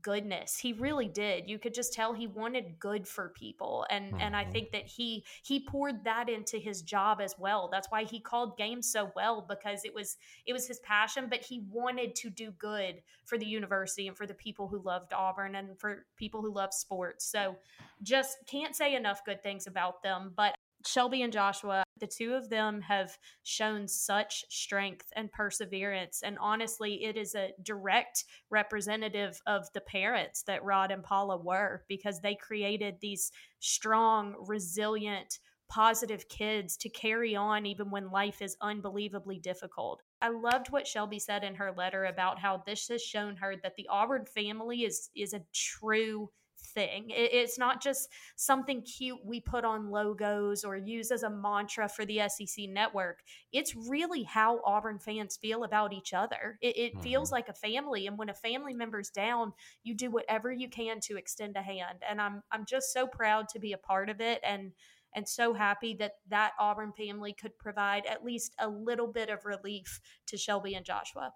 [0.00, 4.20] goodness he really did you could just tell he wanted good for people and mm-hmm.
[4.20, 4.52] and i mm-hmm.
[4.52, 8.56] think that he he poured that into his job as well that's why he called
[8.56, 12.50] games so well because it was it was his passion but he wanted to do
[12.52, 16.50] good for the university and for the people who loved auburn and for people who
[16.50, 17.54] love sports so
[18.02, 20.54] just can't say enough good things about them but
[20.86, 26.22] Shelby and Joshua, the two of them have shown such strength and perseverance.
[26.24, 31.84] And honestly, it is a direct representative of the parents that Rod and Paula were
[31.88, 33.30] because they created these
[33.60, 40.02] strong, resilient, positive kids to carry on even when life is unbelievably difficult.
[40.20, 43.74] I loved what Shelby said in her letter about how this has shown her that
[43.76, 46.30] the Auburn family is is a true
[46.64, 47.06] thing.
[47.08, 52.04] It's not just something cute we put on logos or use as a mantra for
[52.04, 53.22] the SEC network.
[53.52, 56.58] It's really how Auburn fans feel about each other.
[56.60, 57.02] It, it mm-hmm.
[57.02, 61.00] feels like a family, and when a family member's down, you do whatever you can
[61.00, 61.98] to extend a hand.
[62.08, 64.72] And I'm I'm just so proud to be a part of it, and
[65.14, 69.44] and so happy that that Auburn family could provide at least a little bit of
[69.44, 71.32] relief to Shelby and Joshua.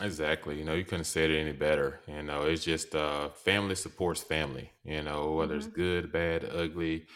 [0.00, 0.58] Exactly.
[0.58, 2.00] You know, you couldn't say it any better.
[2.08, 4.72] You know, it's just uh, family supports family.
[4.84, 5.66] You know, whether mm-hmm.
[5.66, 7.06] it's good, bad, ugly,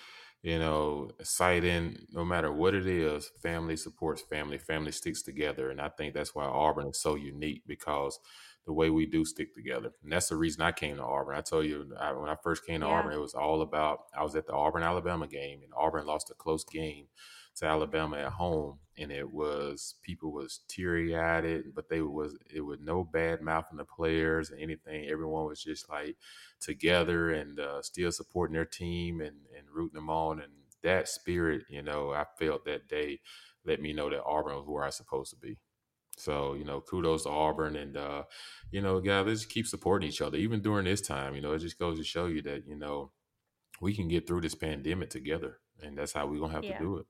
[0.42, 4.58] you know, exciting, no matter what it is, family supports family.
[4.58, 8.18] Family sticks together, and I think that's why Auburn is so unique because
[8.66, 9.92] the way we do stick together.
[10.02, 11.36] And that's the reason I came to Auburn.
[11.36, 12.92] I told you I, when I first came to yeah.
[12.92, 16.30] Auburn, it was all about I was at the Auburn Alabama game, and Auburn lost
[16.30, 17.06] a close game
[17.56, 22.60] to Alabama at home, and it was people was teary eyed, but they was it
[22.60, 25.08] was no bad mouthing the players and anything.
[25.08, 26.16] Everyone was just like
[26.60, 31.64] together and uh, still supporting their team and and rooting them on, and that spirit,
[31.68, 33.20] you know, I felt that day
[33.64, 35.58] let me know that Auburn was where I was supposed to be.
[36.18, 38.22] So, you know, kudos to Auburn and uh,
[38.70, 40.38] you know, guys, let's keep supporting each other.
[40.38, 43.12] Even during this time, you know, it just goes to show you that, you know,
[43.80, 45.58] we can get through this pandemic together.
[45.82, 46.78] And that's how we're gonna have yeah.
[46.78, 47.06] to do it.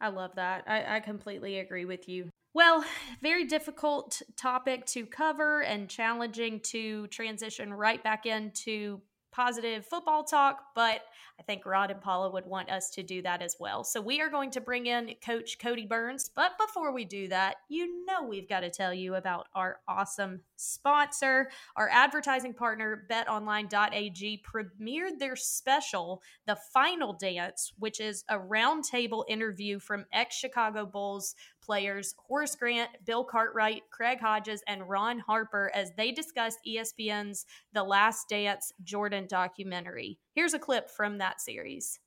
[0.00, 0.64] I love that.
[0.66, 2.30] I, I completely agree with you.
[2.54, 2.84] Well,
[3.20, 9.00] very difficult topic to cover and challenging to transition right back into
[9.34, 11.00] positive football talk, but
[11.40, 13.82] I think Rod and Paula would want us to do that as well.
[13.82, 16.30] So we are going to bring in Coach Kodi Burns.
[16.34, 20.40] But before we do that, you know we've got to tell you about our awesome
[20.56, 21.50] sponsor.
[21.74, 29.80] Our advertising partner, betonline.ag, premiered their special, The Final Dance, which is a roundtable interview
[29.80, 35.92] from ex Chicago Bulls players Horace Grant, Bill Cartwright, Craig Hodges, and Ron Harper as
[35.96, 40.18] they discussed ESPN's The Last Dance Jordan documentary.
[40.34, 42.00] Here's a clip from that series.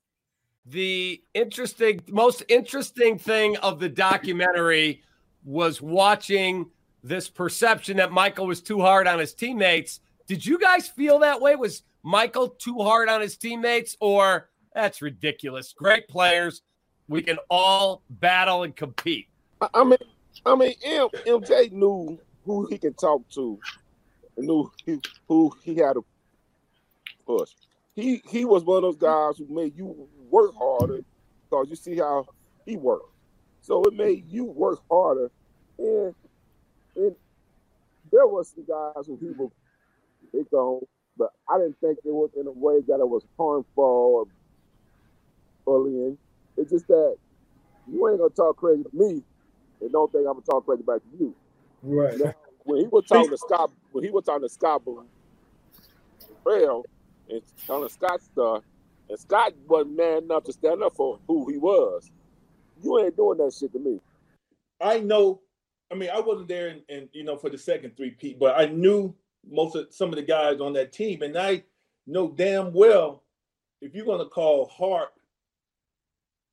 [0.66, 5.02] The interesting, most interesting thing of the documentary
[5.44, 6.70] was watching
[7.02, 10.00] this perception that Michael was too hard on his teammates.
[10.26, 11.56] Did you guys feel that way?
[11.56, 15.72] Was Michael too hard on his teammates, or that's ridiculous?
[15.72, 16.62] Great players.
[17.08, 19.27] We can all battle and compete.
[19.60, 19.98] I mean,
[20.46, 23.58] I mean, M, MJ knew who he can talk to,
[24.36, 26.04] knew he, who he had to
[27.26, 27.50] push.
[27.94, 31.00] He he was one of those guys who made you work harder
[31.50, 32.26] because you see how
[32.64, 33.10] he worked.
[33.62, 35.30] So it made you work harder,
[35.78, 36.14] and
[36.96, 37.16] and
[38.12, 39.50] there was some guys who he would
[40.32, 40.82] pick on,
[41.16, 44.24] but I didn't think it was in a way that it was harmful or
[45.66, 46.18] bullying.
[46.56, 47.16] It's just that
[47.86, 49.22] you ain't gonna talk crazy to me
[49.80, 51.34] and don't think I'm gonna talk crazy back to you.
[51.82, 52.18] Right.
[52.18, 55.06] Now, when he was talking to Scott, when he was talking to Scott Boone,
[56.42, 56.84] Trail
[57.28, 58.62] and telling Scott stuff,
[59.08, 62.10] and Scott wasn't man enough to stand up for who he was.
[62.82, 64.00] You ain't doing that shit to me.
[64.80, 65.40] I know.
[65.90, 68.58] I mean, I wasn't there, and, and you know, for the second three P, but
[68.58, 69.14] I knew
[69.50, 71.64] most of some of the guys on that team, and I
[72.06, 73.22] know damn well
[73.80, 75.12] if you're gonna call Hart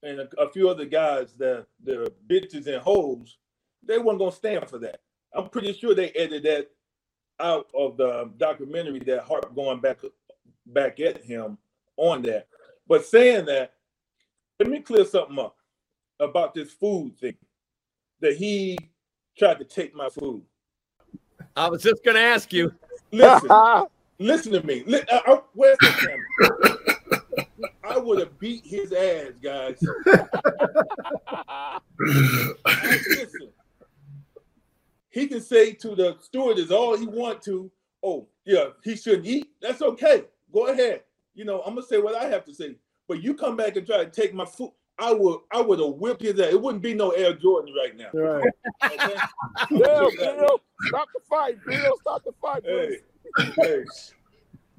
[0.06, 3.38] and a, a few other guys that the bitches and hoes,
[3.84, 5.02] they weren't gonna stand for that.
[5.34, 6.70] I'm pretty sure they edited that
[7.40, 10.00] out of the documentary that Harp going back
[10.68, 11.58] back at him
[11.98, 12.48] on that.
[12.88, 13.74] But saying that,
[14.60, 15.58] let me clear something up
[16.20, 17.36] about this food thing
[18.22, 18.78] that he
[19.38, 20.44] tried to take my food.
[21.56, 22.74] I was just going to ask you.
[23.12, 23.50] Listen,
[24.20, 24.84] listen to me.
[25.12, 26.95] Uh, uh, where's the camera?
[28.06, 29.82] I would have beat his ass, guys.
[32.70, 33.50] Listen,
[35.10, 37.72] he can say to the stewardess all he want to.
[38.04, 39.48] Oh, yeah, he shouldn't eat.
[39.60, 40.26] That's okay.
[40.54, 41.02] Go ahead.
[41.34, 42.76] You know, I'm gonna say what I have to say.
[43.08, 44.72] But you come back and try to take my food.
[45.00, 46.54] I would, I would have whipped his ass.
[46.54, 48.12] It wouldn't be no Air Jordan right now.
[48.14, 48.46] Right.
[48.86, 49.16] Okay?
[49.72, 51.98] Bill, Bill, stop the fight, Bill.
[52.02, 53.00] Stop the fight, hey,
[53.58, 53.84] hey.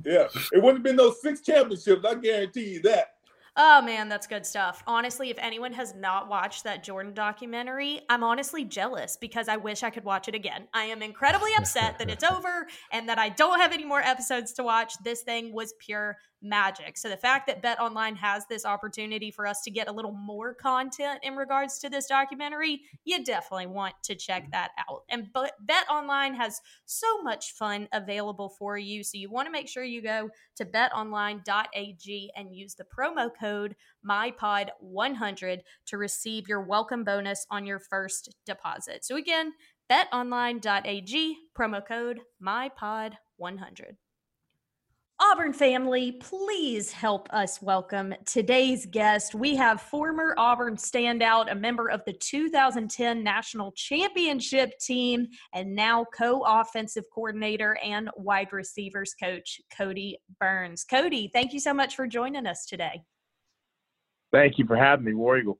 [0.04, 2.04] Yeah, it wouldn't have been those six championships.
[2.04, 3.15] I guarantee you that.
[3.59, 4.83] Oh man, that's good stuff.
[4.87, 9.83] Honestly, if anyone has not watched that Jordan documentary, I'm honestly jealous because I wish
[9.83, 10.69] I could watch it again.
[10.75, 14.52] I am incredibly upset that it's over and that I don't have any more episodes
[14.54, 14.92] to watch.
[15.02, 16.98] This thing was pure magic.
[16.98, 20.13] So the fact that Bet Online has this opportunity for us to get a little
[20.13, 25.04] more content in regards to this documentary, you definitely want to check that out.
[25.09, 29.02] And but Bet Online has so much fun available for you.
[29.02, 33.46] So you want to make sure you go to betonline.ag and use the promo code
[33.47, 33.77] code
[34.09, 39.05] MyPod100 to receive your welcome bonus on your first deposit.
[39.05, 39.53] So again,
[39.90, 43.97] betonline.ag, promo code MyPod100.
[45.19, 49.35] Auburn family, please help us welcome today's guest.
[49.35, 56.05] We have former Auburn standout, a member of the 2010 National Championship team, and now
[56.15, 60.85] co offensive coordinator and wide receivers coach, Kodi Burns.
[60.85, 63.01] Kodi, thank you so much for joining us today.
[64.33, 65.58] Thank you for having me, War Eagle.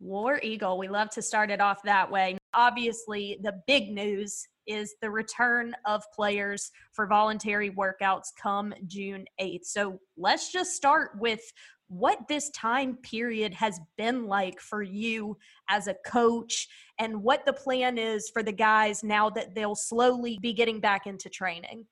[0.00, 2.36] War Eagle, we love to start it off that way.
[2.52, 9.64] Obviously, the big news is the return of players for voluntary workouts come June 8th.
[9.64, 11.40] So let's just start with
[11.88, 15.36] what this time period has been like for you
[15.68, 16.66] as a coach
[16.98, 21.06] and what the plan is for the guys now that they'll slowly be getting back
[21.06, 21.86] into training.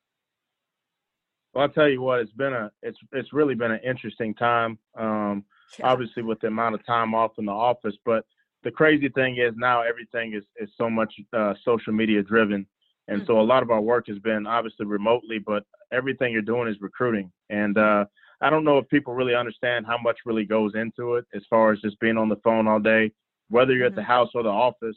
[1.54, 4.78] Well, I'll tell you what, it's been a it's it's really been an interesting time.
[4.98, 5.44] Um,
[5.78, 5.86] yeah.
[5.86, 8.24] obviously with the amount of time off in the office, but
[8.64, 12.66] the crazy thing is now everything is, is so much uh, social media driven.
[13.08, 13.26] And mm-hmm.
[13.26, 16.76] so a lot of our work has been obviously remotely, but everything you're doing is
[16.80, 17.30] recruiting.
[17.50, 18.04] And uh,
[18.40, 21.72] I don't know if people really understand how much really goes into it as far
[21.72, 23.10] as just being on the phone all day,
[23.48, 23.92] whether you're mm-hmm.
[23.92, 24.10] at the mm-hmm.
[24.10, 24.96] house or the office.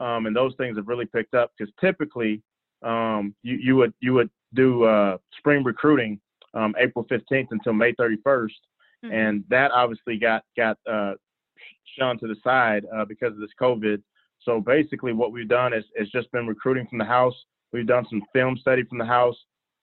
[0.00, 2.42] Um, and those things have really picked up because typically
[2.82, 6.20] um, you, you would you would do uh, spring recruiting
[6.54, 8.50] um, April 15th until May 31st,
[9.04, 9.14] mm-hmm.
[9.14, 11.14] and that obviously got got uh,
[11.98, 14.02] to the side uh, because of this COVID.
[14.40, 17.34] So basically, what we've done is, is just been recruiting from the house.
[17.72, 19.36] We've done some film study from the house,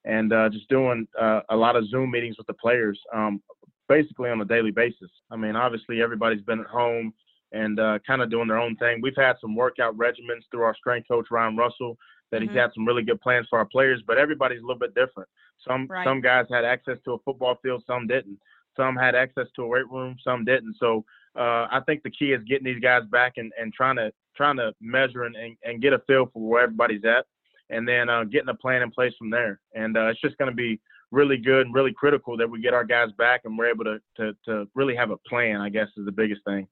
[0.05, 3.41] and uh, just doing uh, a lot of Zoom meetings with the players, um,
[3.87, 5.09] basically on a daily basis.
[5.31, 7.13] I mean, obviously everybody's been at home
[7.51, 8.99] and uh, kind of doing their own thing.
[9.01, 11.97] We've had some workout regimens through our strength coach Ryan Russell
[12.31, 12.49] that mm-hmm.
[12.49, 15.27] he's had some really good plans for our players, but everybody's a little bit different.
[15.67, 16.05] Some right.
[16.05, 18.39] some guys had access to a football field, some didn't.
[18.75, 20.75] Some had access to a weight room, some didn't.
[20.79, 21.05] So
[21.37, 24.57] uh, I think the key is getting these guys back and, and trying to trying
[24.57, 27.25] to measure and, and, and get a feel for where everybody's at,
[27.69, 29.59] and then uh, getting a plan in place from there.
[29.75, 30.79] And uh, it's just going to be
[31.11, 33.99] really good and really critical that we get our guys back and we're able to,
[34.17, 35.61] to to really have a plan.
[35.61, 36.67] I guess is the biggest thing.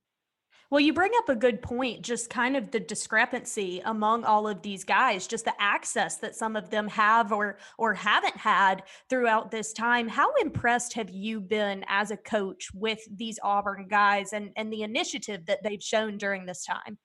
[0.69, 4.61] Well, you bring up a good point, just kind of the discrepancy among all of
[4.61, 9.49] these guys, just the access that some of them have or or haven't had throughout
[9.49, 10.09] this time.
[10.09, 14.83] How impressed have you been as a coach with these Auburn guys and and the
[14.83, 16.97] initiative that they've shown during this time?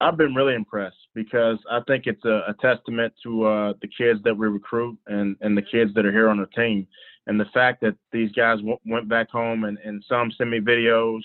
[0.00, 4.20] I've been really impressed because I think it's a, a testament to uh, the kids
[4.24, 6.86] that we recruit and, and the kids that are here on the team.
[7.26, 10.60] And the fact that these guys w- went back home and, and some send me
[10.60, 11.20] videos,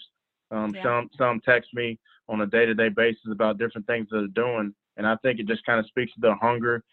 [0.53, 0.83] um, yeah.
[0.83, 1.99] Some some text me
[2.29, 5.39] on a day to day basis about different things that they're doing, and I think
[5.39, 6.83] it just kind of speaks to their hunger,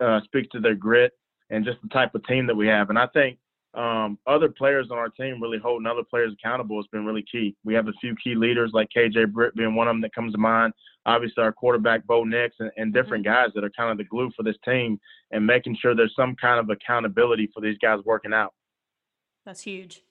[0.00, 1.12] uh, speaks to their grit,
[1.50, 2.90] and just the type of team that we have.
[2.90, 3.38] And I think
[3.74, 7.54] um, other players on our team really holding other players accountable has been really key.
[7.64, 10.32] We have a few key leaders like KJ Britt being one of them that comes
[10.32, 10.72] to mind.
[11.04, 13.34] Obviously, our quarterback Bo Nix and, and different mm-hmm.
[13.34, 14.98] guys that are kind of the glue for this team
[15.30, 18.54] and making sure there's some kind of accountability for these guys working out.
[19.44, 20.02] That's huge.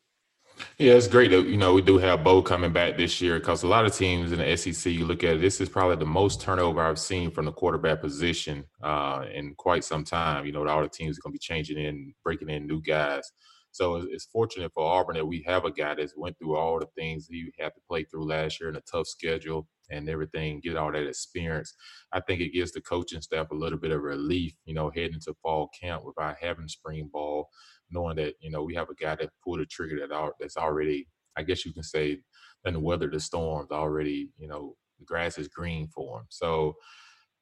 [0.77, 3.63] Yeah, it's great that you know we do have Bo coming back this year because
[3.63, 6.05] a lot of teams in the SEC, you look at it, this is probably the
[6.05, 10.45] most turnover I've seen from the quarterback position uh, in quite some time.
[10.45, 13.31] You know, all the teams are going to be changing in, breaking in new guys.
[13.71, 16.87] So it's, fortunate for Auburn that we have a guy that's went through all the
[16.97, 20.77] things he had to play through last year in a tough schedule and everything, get
[20.77, 21.75] all that experience.
[22.13, 25.19] I think it gives the coaching staff a little bit of relief, you know, heading
[25.25, 27.49] to fall camp without having spring ball
[27.91, 30.57] knowing that you know we have a guy that pulled a trigger that are, that's
[30.57, 31.07] already,
[31.37, 32.19] I guess you can say,
[32.63, 34.29] the weather the storms already.
[34.37, 36.25] You know, the grass is green for him.
[36.29, 36.75] So,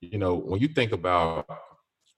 [0.01, 1.47] you know, when you think about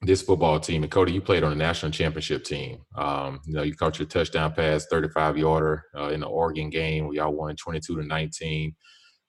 [0.01, 2.79] this football team, and Kodi, you played on a national championship team.
[2.95, 7.05] Um, you know, you caught your touchdown pass, 35 yarder uh, in the Oregon game
[7.05, 8.75] where y'all won 22 to 19.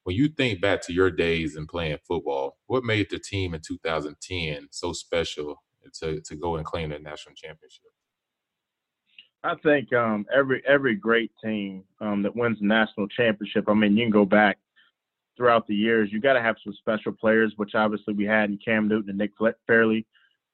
[0.05, 3.61] When you think back to your days in playing football, what made the team in
[3.67, 5.57] 2010 so special
[6.01, 7.96] to to go and claim that national championship?
[9.47, 13.69] I think um, every every great team um, that wins the national championship.
[13.69, 14.59] I mean, you can go back
[15.37, 16.09] throughout the years.
[16.11, 19.19] You got to have some special players, which obviously we had in Cam Newton and
[19.19, 19.33] Nick
[19.67, 20.05] Fairley.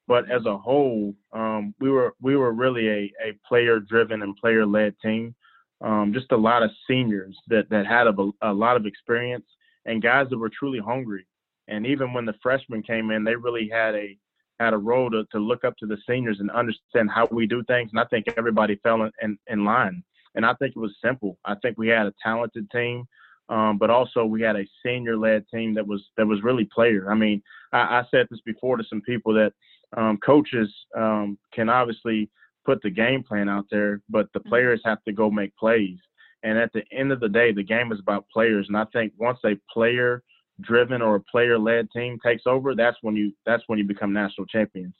[0.06, 4.36] But as a whole, um, we were we were really a, a player driven and
[4.36, 5.34] player led team.
[5.80, 9.46] Um, just a lot of seniors that that had a, a lot of experience
[9.86, 11.26] and guys that were truly hungry.
[11.68, 14.18] And even when the freshmen came in, they really had a
[14.62, 17.62] had a role to, to look up to the seniors and understand how we do
[17.64, 17.90] things.
[17.92, 20.02] And I think everybody fell in, in, in line.
[20.34, 21.38] And I think it was simple.
[21.44, 23.04] I think we had a talented team,
[23.48, 27.10] um, but also we had a senior led team that was that was really player.
[27.10, 27.42] I mean,
[27.72, 29.52] I, I said this before to some people that
[29.96, 32.30] um, coaches um, can obviously
[32.64, 34.48] put the game plan out there, but the mm-hmm.
[34.48, 35.98] players have to go make plays.
[36.44, 38.66] And at the end of the day, the game is about players.
[38.68, 40.22] And I think once a player
[40.60, 44.12] driven or a player led team takes over, that's when you that's when you become
[44.12, 44.94] national champions.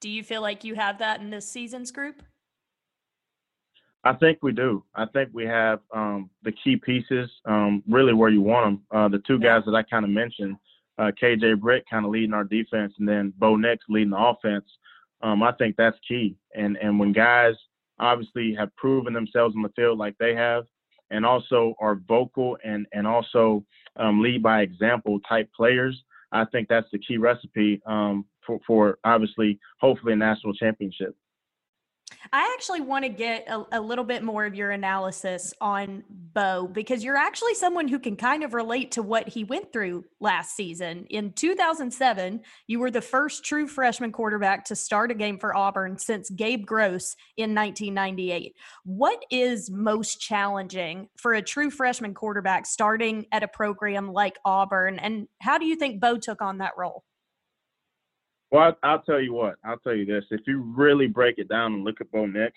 [0.00, 2.22] Do you feel like you have that in this season's group?
[4.04, 4.84] I think we do.
[4.94, 8.82] I think we have um, the key pieces um, really where you want them.
[8.94, 10.56] Uh, the two guys that I kind of mentioned,
[10.98, 14.66] uh, KJ Britt kind of leading our defense, and then Bo Nix leading the offense.
[15.22, 16.36] Um, I think that's key.
[16.54, 17.54] And and when guys
[17.98, 20.64] obviously have proven themselves in the field like they have,
[21.10, 23.64] and also are vocal and and also
[23.96, 28.98] um, lead by example type players, I think that's the key recipe um, for for
[29.04, 31.14] obviously hopefully a national championship.
[32.32, 36.66] I actually want to get a, a, little bit more of your analysis on Bo
[36.66, 40.56] because you're actually someone who can kind of relate to what he went through last
[40.56, 41.06] season.
[41.10, 45.98] In 2007, you were the first true freshman quarterback to start a game for Auburn
[45.98, 48.56] since Gabe Gross in 1998.
[48.84, 54.98] What is most challenging for a true freshman quarterback starting at a program like Auburn?
[54.98, 57.04] And how do you think Bo took on that role?
[58.54, 59.56] Well, I'll tell you what.
[59.64, 60.26] I'll tell you this.
[60.30, 62.56] If you really break it down and look at Bo Nix,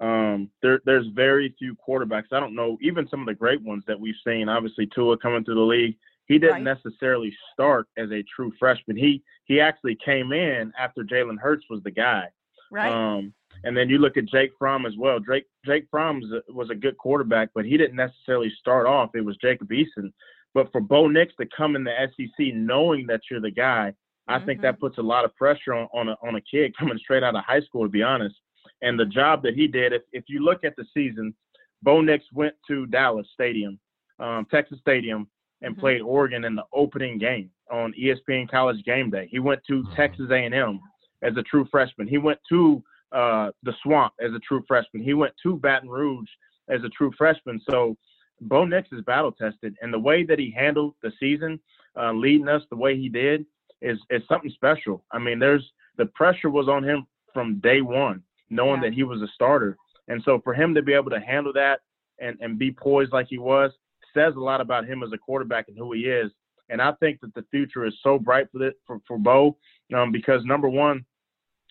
[0.00, 2.26] um, there, there's very few quarterbacks.
[2.30, 4.48] I don't know, even some of the great ones that we've seen.
[4.48, 5.96] Obviously, Tua coming through the league,
[6.28, 6.76] he didn't right.
[6.84, 8.96] necessarily start as a true freshman.
[8.96, 12.28] He he actually came in after Jalen Hurts was the guy.
[12.70, 12.92] Right.
[12.92, 15.18] Um, and then you look at Jake Fromm as well.
[15.18, 19.16] Jake Jake Fromm was a, was a good quarterback, but he didn't necessarily start off.
[19.16, 20.12] It was Jacob Eason.
[20.54, 23.94] But for Bo Nix to come in the SEC knowing that you're the guy
[24.28, 24.46] I mm-hmm.
[24.46, 24.86] think that mm-hmm.
[24.86, 27.44] puts a lot of pressure on, on a, on a kid coming straight out of
[27.44, 28.36] high school, to be honest.
[28.82, 31.34] And the job that he did, if, if you look at the season,
[31.82, 33.78] Bo Nix went to Dallas Stadium,
[34.18, 35.28] um, Texas Stadium,
[35.62, 35.80] and mm-hmm.
[35.80, 39.28] played Oregon in the opening game on ESPN College Game Day.
[39.30, 39.94] He went to mm-hmm.
[39.94, 40.80] Texas A&M
[41.22, 42.06] as a true freshman.
[42.06, 45.02] He went to uh, the Swamp as a true freshman.
[45.02, 46.28] He went to Baton Rouge
[46.68, 47.60] as a true freshman.
[47.68, 47.96] So
[48.40, 51.58] Bo Nix is battle tested, and the way that he handled the season,
[51.98, 53.44] uh, leading us the way he did,
[53.82, 55.04] is is something special.
[55.12, 55.64] I mean, there's
[55.96, 58.88] the pressure was on him from day one, knowing yeah.
[58.88, 59.76] that he was a starter,
[60.08, 61.80] and so for him to be able to handle that
[62.20, 63.72] and and be poised like he was
[64.14, 66.30] says a lot about him as a quarterback and who he is.
[66.70, 69.56] And I think that the future is so bright for it for for Bo,
[69.94, 71.04] um, because number one,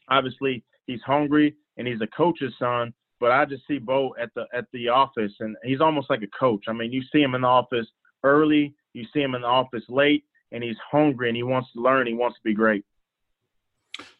[0.09, 2.93] obviously he's hungry and he's a coach's son.
[3.19, 6.39] But I just see Bo at the at the office, and he's almost like a
[6.39, 6.65] coach.
[6.67, 7.87] I mean, you see him in the office
[8.23, 11.81] early, you see him in the office late, and he's hungry and he wants to
[11.81, 12.07] learn.
[12.07, 12.83] He wants to be great.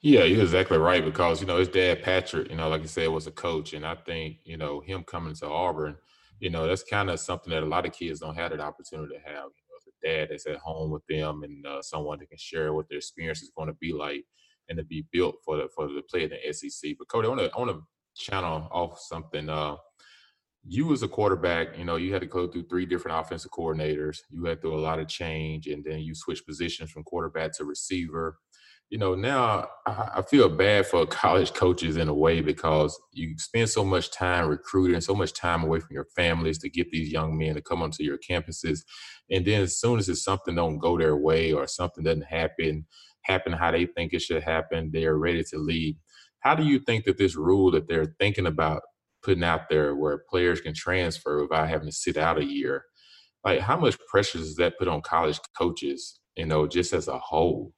[0.02, 3.10] Yeah, you're exactly right because you know his dad Patrick, you know, like I said,
[3.10, 5.98] was a coach, and I think you know him coming to Auburn,
[6.40, 9.16] you know, that's kind of something that a lot of kids don't have that opportunity
[9.16, 9.36] to have.
[9.36, 12.74] You know, the dad that's at home with them and uh, someone that can share
[12.74, 14.26] what their experience is going to be like
[14.70, 16.96] and to be built for the for the play in the SEC.
[16.98, 17.84] But Kodi, I want to I want to
[18.16, 19.50] channel off something.
[19.50, 19.76] Uh,
[20.68, 24.20] you as a quarterback, you know, you had to go through three different offensive coordinators.
[24.30, 27.64] You had through a lot of change, and then you switch positions from quarterback to
[27.64, 28.38] receiver.
[28.90, 33.70] You know, now I feel bad for college coaches in a way because you spend
[33.70, 37.38] so much time recruiting, so much time away from your families to get these young
[37.38, 38.82] men to come onto your campuses,
[39.30, 42.86] and then as soon as something don't go their way or something doesn't happen,
[43.22, 45.96] happen how they think it should happen, they're ready to leave.
[46.40, 48.82] How do you think that this rule that they're thinking about
[49.28, 52.86] putting out there where players can transfer without having to sit out a year.
[53.44, 57.20] Like, how much pressure does that put on college coaches, you know, just as a
[57.20, 57.74] whole?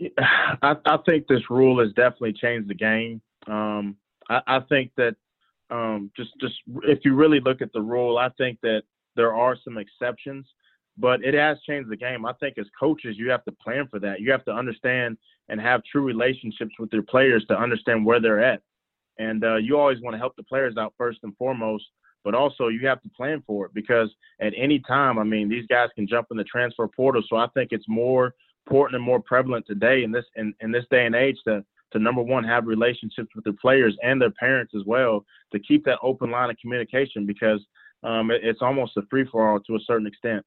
[0.18, 3.20] I, I think this rule has definitely changed the game.
[3.46, 3.96] Um,
[4.30, 5.16] I, I, think that
[5.70, 6.54] um, just just
[6.84, 8.84] if you really look at the rule, I think that
[9.16, 10.46] there are some exceptions,
[10.96, 12.24] but it has changed the game.
[12.24, 14.20] I think as coaches, you have to plan for that.
[14.20, 15.18] You have to understand
[15.50, 18.62] and have true relationships with your players to understand where they're at.
[19.20, 21.84] And uh, you always want to help the players out first and foremost,
[22.24, 24.08] but also you have to plan for it because
[24.40, 27.22] at any time, I mean, these guys can jump in the transfer portal.
[27.28, 28.34] So I think it's more
[28.66, 31.62] important and more prevalent today in this in, in this day and age to
[31.92, 35.84] to number one have relationships with the players and their parents as well to keep
[35.84, 37.60] that open line of communication because
[38.04, 40.44] um, it, it's almost a free for all to a certain extent.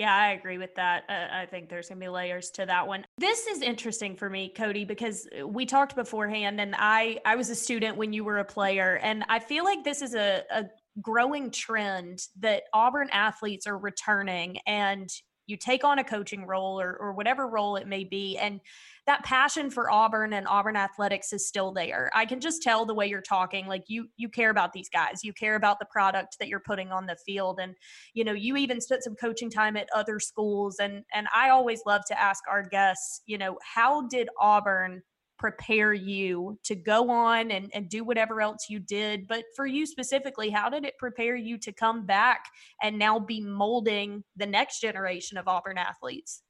[0.00, 1.04] Yeah, I agree with that.
[1.10, 3.04] Uh, I think there's going to be layers to that one.
[3.18, 7.50] This is interesting for me, Kodi, because uh, we talked beforehand and I I was
[7.50, 10.64] a student when you were a player and I feel like this is a, a
[11.02, 15.10] growing trend that Auburn athletes are returning and
[15.46, 18.62] you take on a coaching role or, or whatever role it may be and
[19.10, 22.94] that passion for auburn and auburn athletics is still there i can just tell the
[22.94, 26.36] way you're talking like you you care about these guys you care about the product
[26.38, 27.74] that you're putting on the field and
[28.14, 31.80] you know you even spent some coaching time at other schools and and i always
[31.86, 35.02] love to ask our guests you know how did auburn
[35.40, 39.26] prepare you to go on and, and do whatever else you did?
[39.26, 42.44] But for you specifically, how did it prepare you to come back
[42.82, 46.42] and now be molding the next generation of Auburn athletes?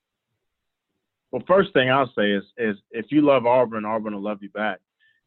[1.33, 4.51] Well, first thing I'll say is is if you love Auburn, Auburn will love you
[4.51, 4.81] back.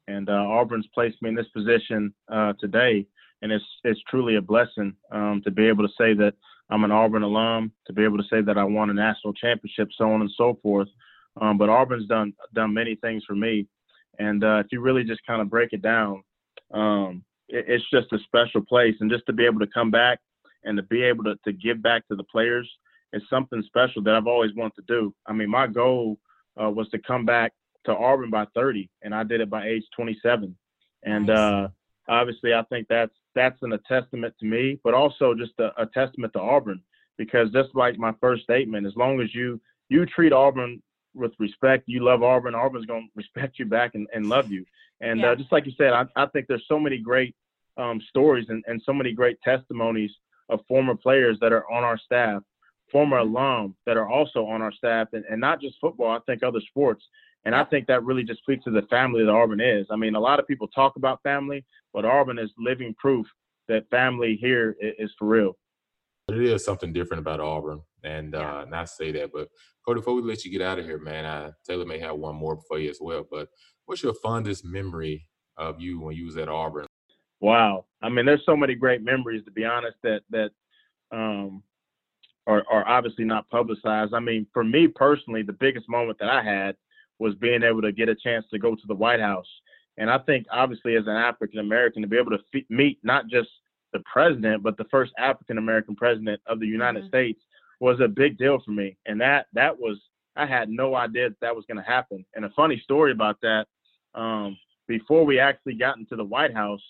[0.08, 3.06] And uh, Auburn's placed me in this position uh, today,
[3.42, 6.34] and it's it's truly a blessing um, to be able to say that
[6.70, 9.90] I'm an Auburn alum, to be able to say that I won a national championship,
[9.98, 10.90] so on and so forth.
[11.40, 13.66] Um, but Auburn's done done many things for me,
[14.20, 16.22] and uh, if you really just kind of break it down,
[16.74, 20.20] um, it, it's just a special place, and just to be able to come back
[20.66, 22.70] and to be able to to give back to the players
[23.14, 25.14] is something special that I've always wanted to do.
[25.28, 26.18] I mean, my goal
[26.62, 27.54] uh, was to come back
[27.86, 30.56] to Auburn by 30, and I did it by age 27.
[31.04, 31.38] And nice.
[31.38, 31.68] uh,
[32.10, 35.86] obviously, I think that's that's an, a testament to me, but also just a, a,
[35.88, 36.82] testament to Auburn
[37.18, 39.60] because just like my first statement, as long as you
[39.90, 40.82] you treat Auburn
[41.14, 44.66] with respect, you love Auburn, Auburn's going to respect you back and, and love you.
[45.02, 45.32] And uh, yeah.
[45.32, 47.36] uh, just like you said, I, I think there's so many great
[47.78, 50.12] um, stories and, and so many great testimonies
[50.50, 52.44] of former players that are on our staff
[52.94, 56.12] former alum that are also on our staff, and, and not just football.
[56.12, 57.04] I think other sports,
[57.44, 59.88] and I think that really just speaks to the family that Auburn is.
[59.92, 63.28] I mean, a lot of people talk about family, but Auburn is living proof
[63.68, 65.58] that family here is, for real.
[66.28, 69.50] But it is something different about Auburn, and uh, not say that, but
[69.86, 72.36] Kodi, before we let you get out of here, man, uh, Taylor may have one
[72.36, 73.28] more for you as well.
[73.30, 73.50] But
[73.86, 75.28] what's your fondest memory
[75.58, 76.86] of you when you was at Auburn?
[77.42, 79.44] Wow, I mean, there's so many great memories.
[79.44, 80.52] To be honest, that that
[81.12, 81.62] um,
[82.48, 84.14] are, are obviously not publicized.
[84.14, 86.76] I mean, for me personally, the biggest moment that I had
[87.20, 89.48] was being able to get a chance to go to the White House.
[89.98, 93.28] And I think, obviously, as an African American, to be able to f- meet not
[93.28, 93.50] just
[93.94, 97.10] the president, but the first African American president of the United mm-hmm.
[97.10, 97.42] States
[97.80, 98.98] was a big deal for me.
[99.06, 100.00] And that that was
[100.36, 102.26] I had no idea that, that was going to happen.
[102.34, 103.68] And a funny story about that,
[104.16, 106.82] um, before we actually got into the White House,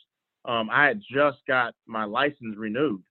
[0.46, 3.04] um, I had just got my license renewed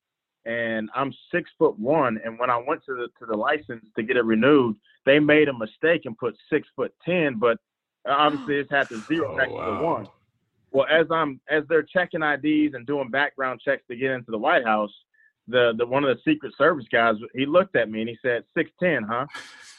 [0.45, 2.20] and I'm six foot one.
[2.24, 4.76] And when I went to the to the license to get it renewed,
[5.07, 7.59] they made a mistake and put six foot ten, but
[8.07, 9.78] obviously it's had to zero oh, back wow.
[9.78, 10.09] to one.
[10.70, 14.38] Well, as I'm as they're checking IDs and doing background checks to get into the
[14.38, 14.93] White House,
[15.49, 18.45] the the one of the Secret Service guys he looked at me and he said
[18.57, 19.26] six ten, huh?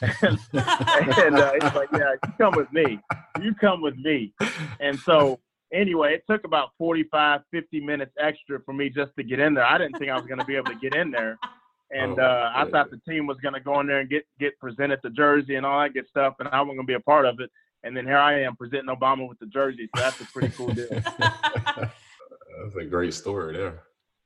[0.22, 2.98] and, and uh, he's like, yeah, you come with me,
[3.40, 4.32] you come with me,
[4.80, 5.40] and so
[5.72, 9.64] anyway, it took about 45, 50 minutes extra for me just to get in there.
[9.64, 11.38] I didn't think I was going to be able to get in there.
[11.90, 14.26] And oh, uh, I thought the team was going to go in there and get,
[14.40, 16.94] get presented the jersey and all that good stuff, and I wasn't going to be
[16.94, 17.50] a part of it.
[17.84, 19.88] And then here I am presenting Obama with the jersey.
[19.94, 20.88] So that's a pretty cool deal.
[21.18, 23.82] that's a great story there.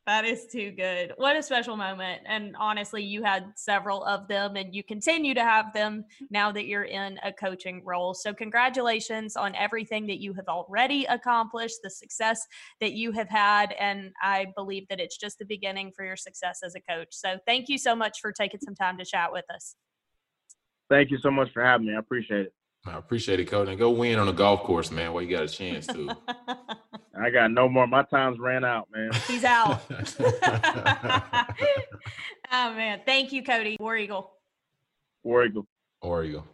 [0.08, 1.12] That is too good.
[1.18, 2.22] What a special moment.
[2.24, 6.64] And honestly, you had several of them and you continue to have them now that
[6.64, 8.14] you're in a coaching role.
[8.14, 12.46] So, congratulations on everything that you have already accomplished, the success
[12.80, 13.74] that you have had.
[13.78, 17.08] And I believe that it's just the beginning for your success as a coach.
[17.10, 19.74] So, thank you so much for taking some time to chat with us.
[20.88, 21.94] Thank you so much for having me.
[21.94, 22.54] I appreciate it.
[22.86, 23.68] I appreciate it, Kodi.
[23.68, 26.16] And go win on a golf course, man, while you got a chance to.
[27.20, 27.86] I got no more.
[27.86, 29.10] My time's ran out, man.
[29.26, 29.82] He's out.
[32.52, 33.00] oh man.
[33.04, 33.76] Thank you, Kodi.
[33.80, 34.32] War Eagle.
[35.24, 35.66] War Eagle.
[36.02, 36.46] War Eagle.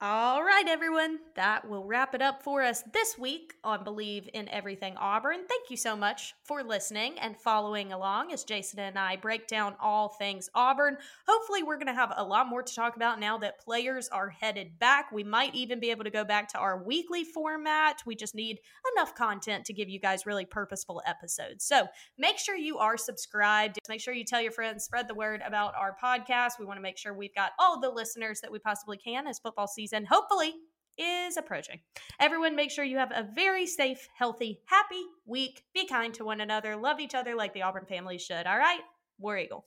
[0.00, 1.20] All right, everyone.
[1.36, 5.46] That will wrap it up for us this week on Bleav in Everything Auburn.
[5.48, 9.74] Thank you so much for listening and following along as Jason and I break down
[9.80, 10.96] all things Auburn.
[11.28, 14.28] Hopefully, we're going to have a lot more to talk about now that players are
[14.28, 15.12] headed back.
[15.12, 18.02] We might even be able to go back to our weekly format.
[18.04, 18.58] We just need
[18.96, 21.64] enough content to give you guys really purposeful episodes.
[21.64, 21.86] So
[22.18, 23.78] make sure you are subscribed.
[23.88, 26.58] Make sure you tell your friends, spread the word about our podcast.
[26.58, 29.38] We want to make sure we've got all the listeners that we possibly can as
[29.38, 30.54] football season season, hopefully,
[30.96, 31.80] is approaching.
[32.20, 35.64] Everyone, make sure you have a very safe, healthy, happy week.
[35.74, 36.76] Be kind to one another.
[36.76, 38.46] Love each other like the Auburn family should.
[38.46, 38.80] All right?
[39.18, 39.66] War Eagle.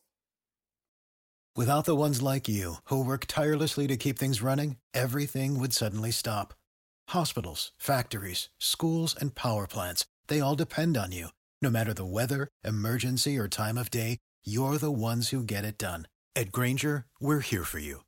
[1.56, 6.12] Without the ones like you, who work tirelessly to keep things running, everything would suddenly
[6.12, 6.54] stop.
[7.10, 11.30] Hospitals, factories, schools, and power plants, they all depend on you.
[11.62, 15.80] No matter the weather, emergency, or time of day, you're the ones who get it
[15.80, 16.08] done.
[16.36, 18.02] At Grainger, we're here for you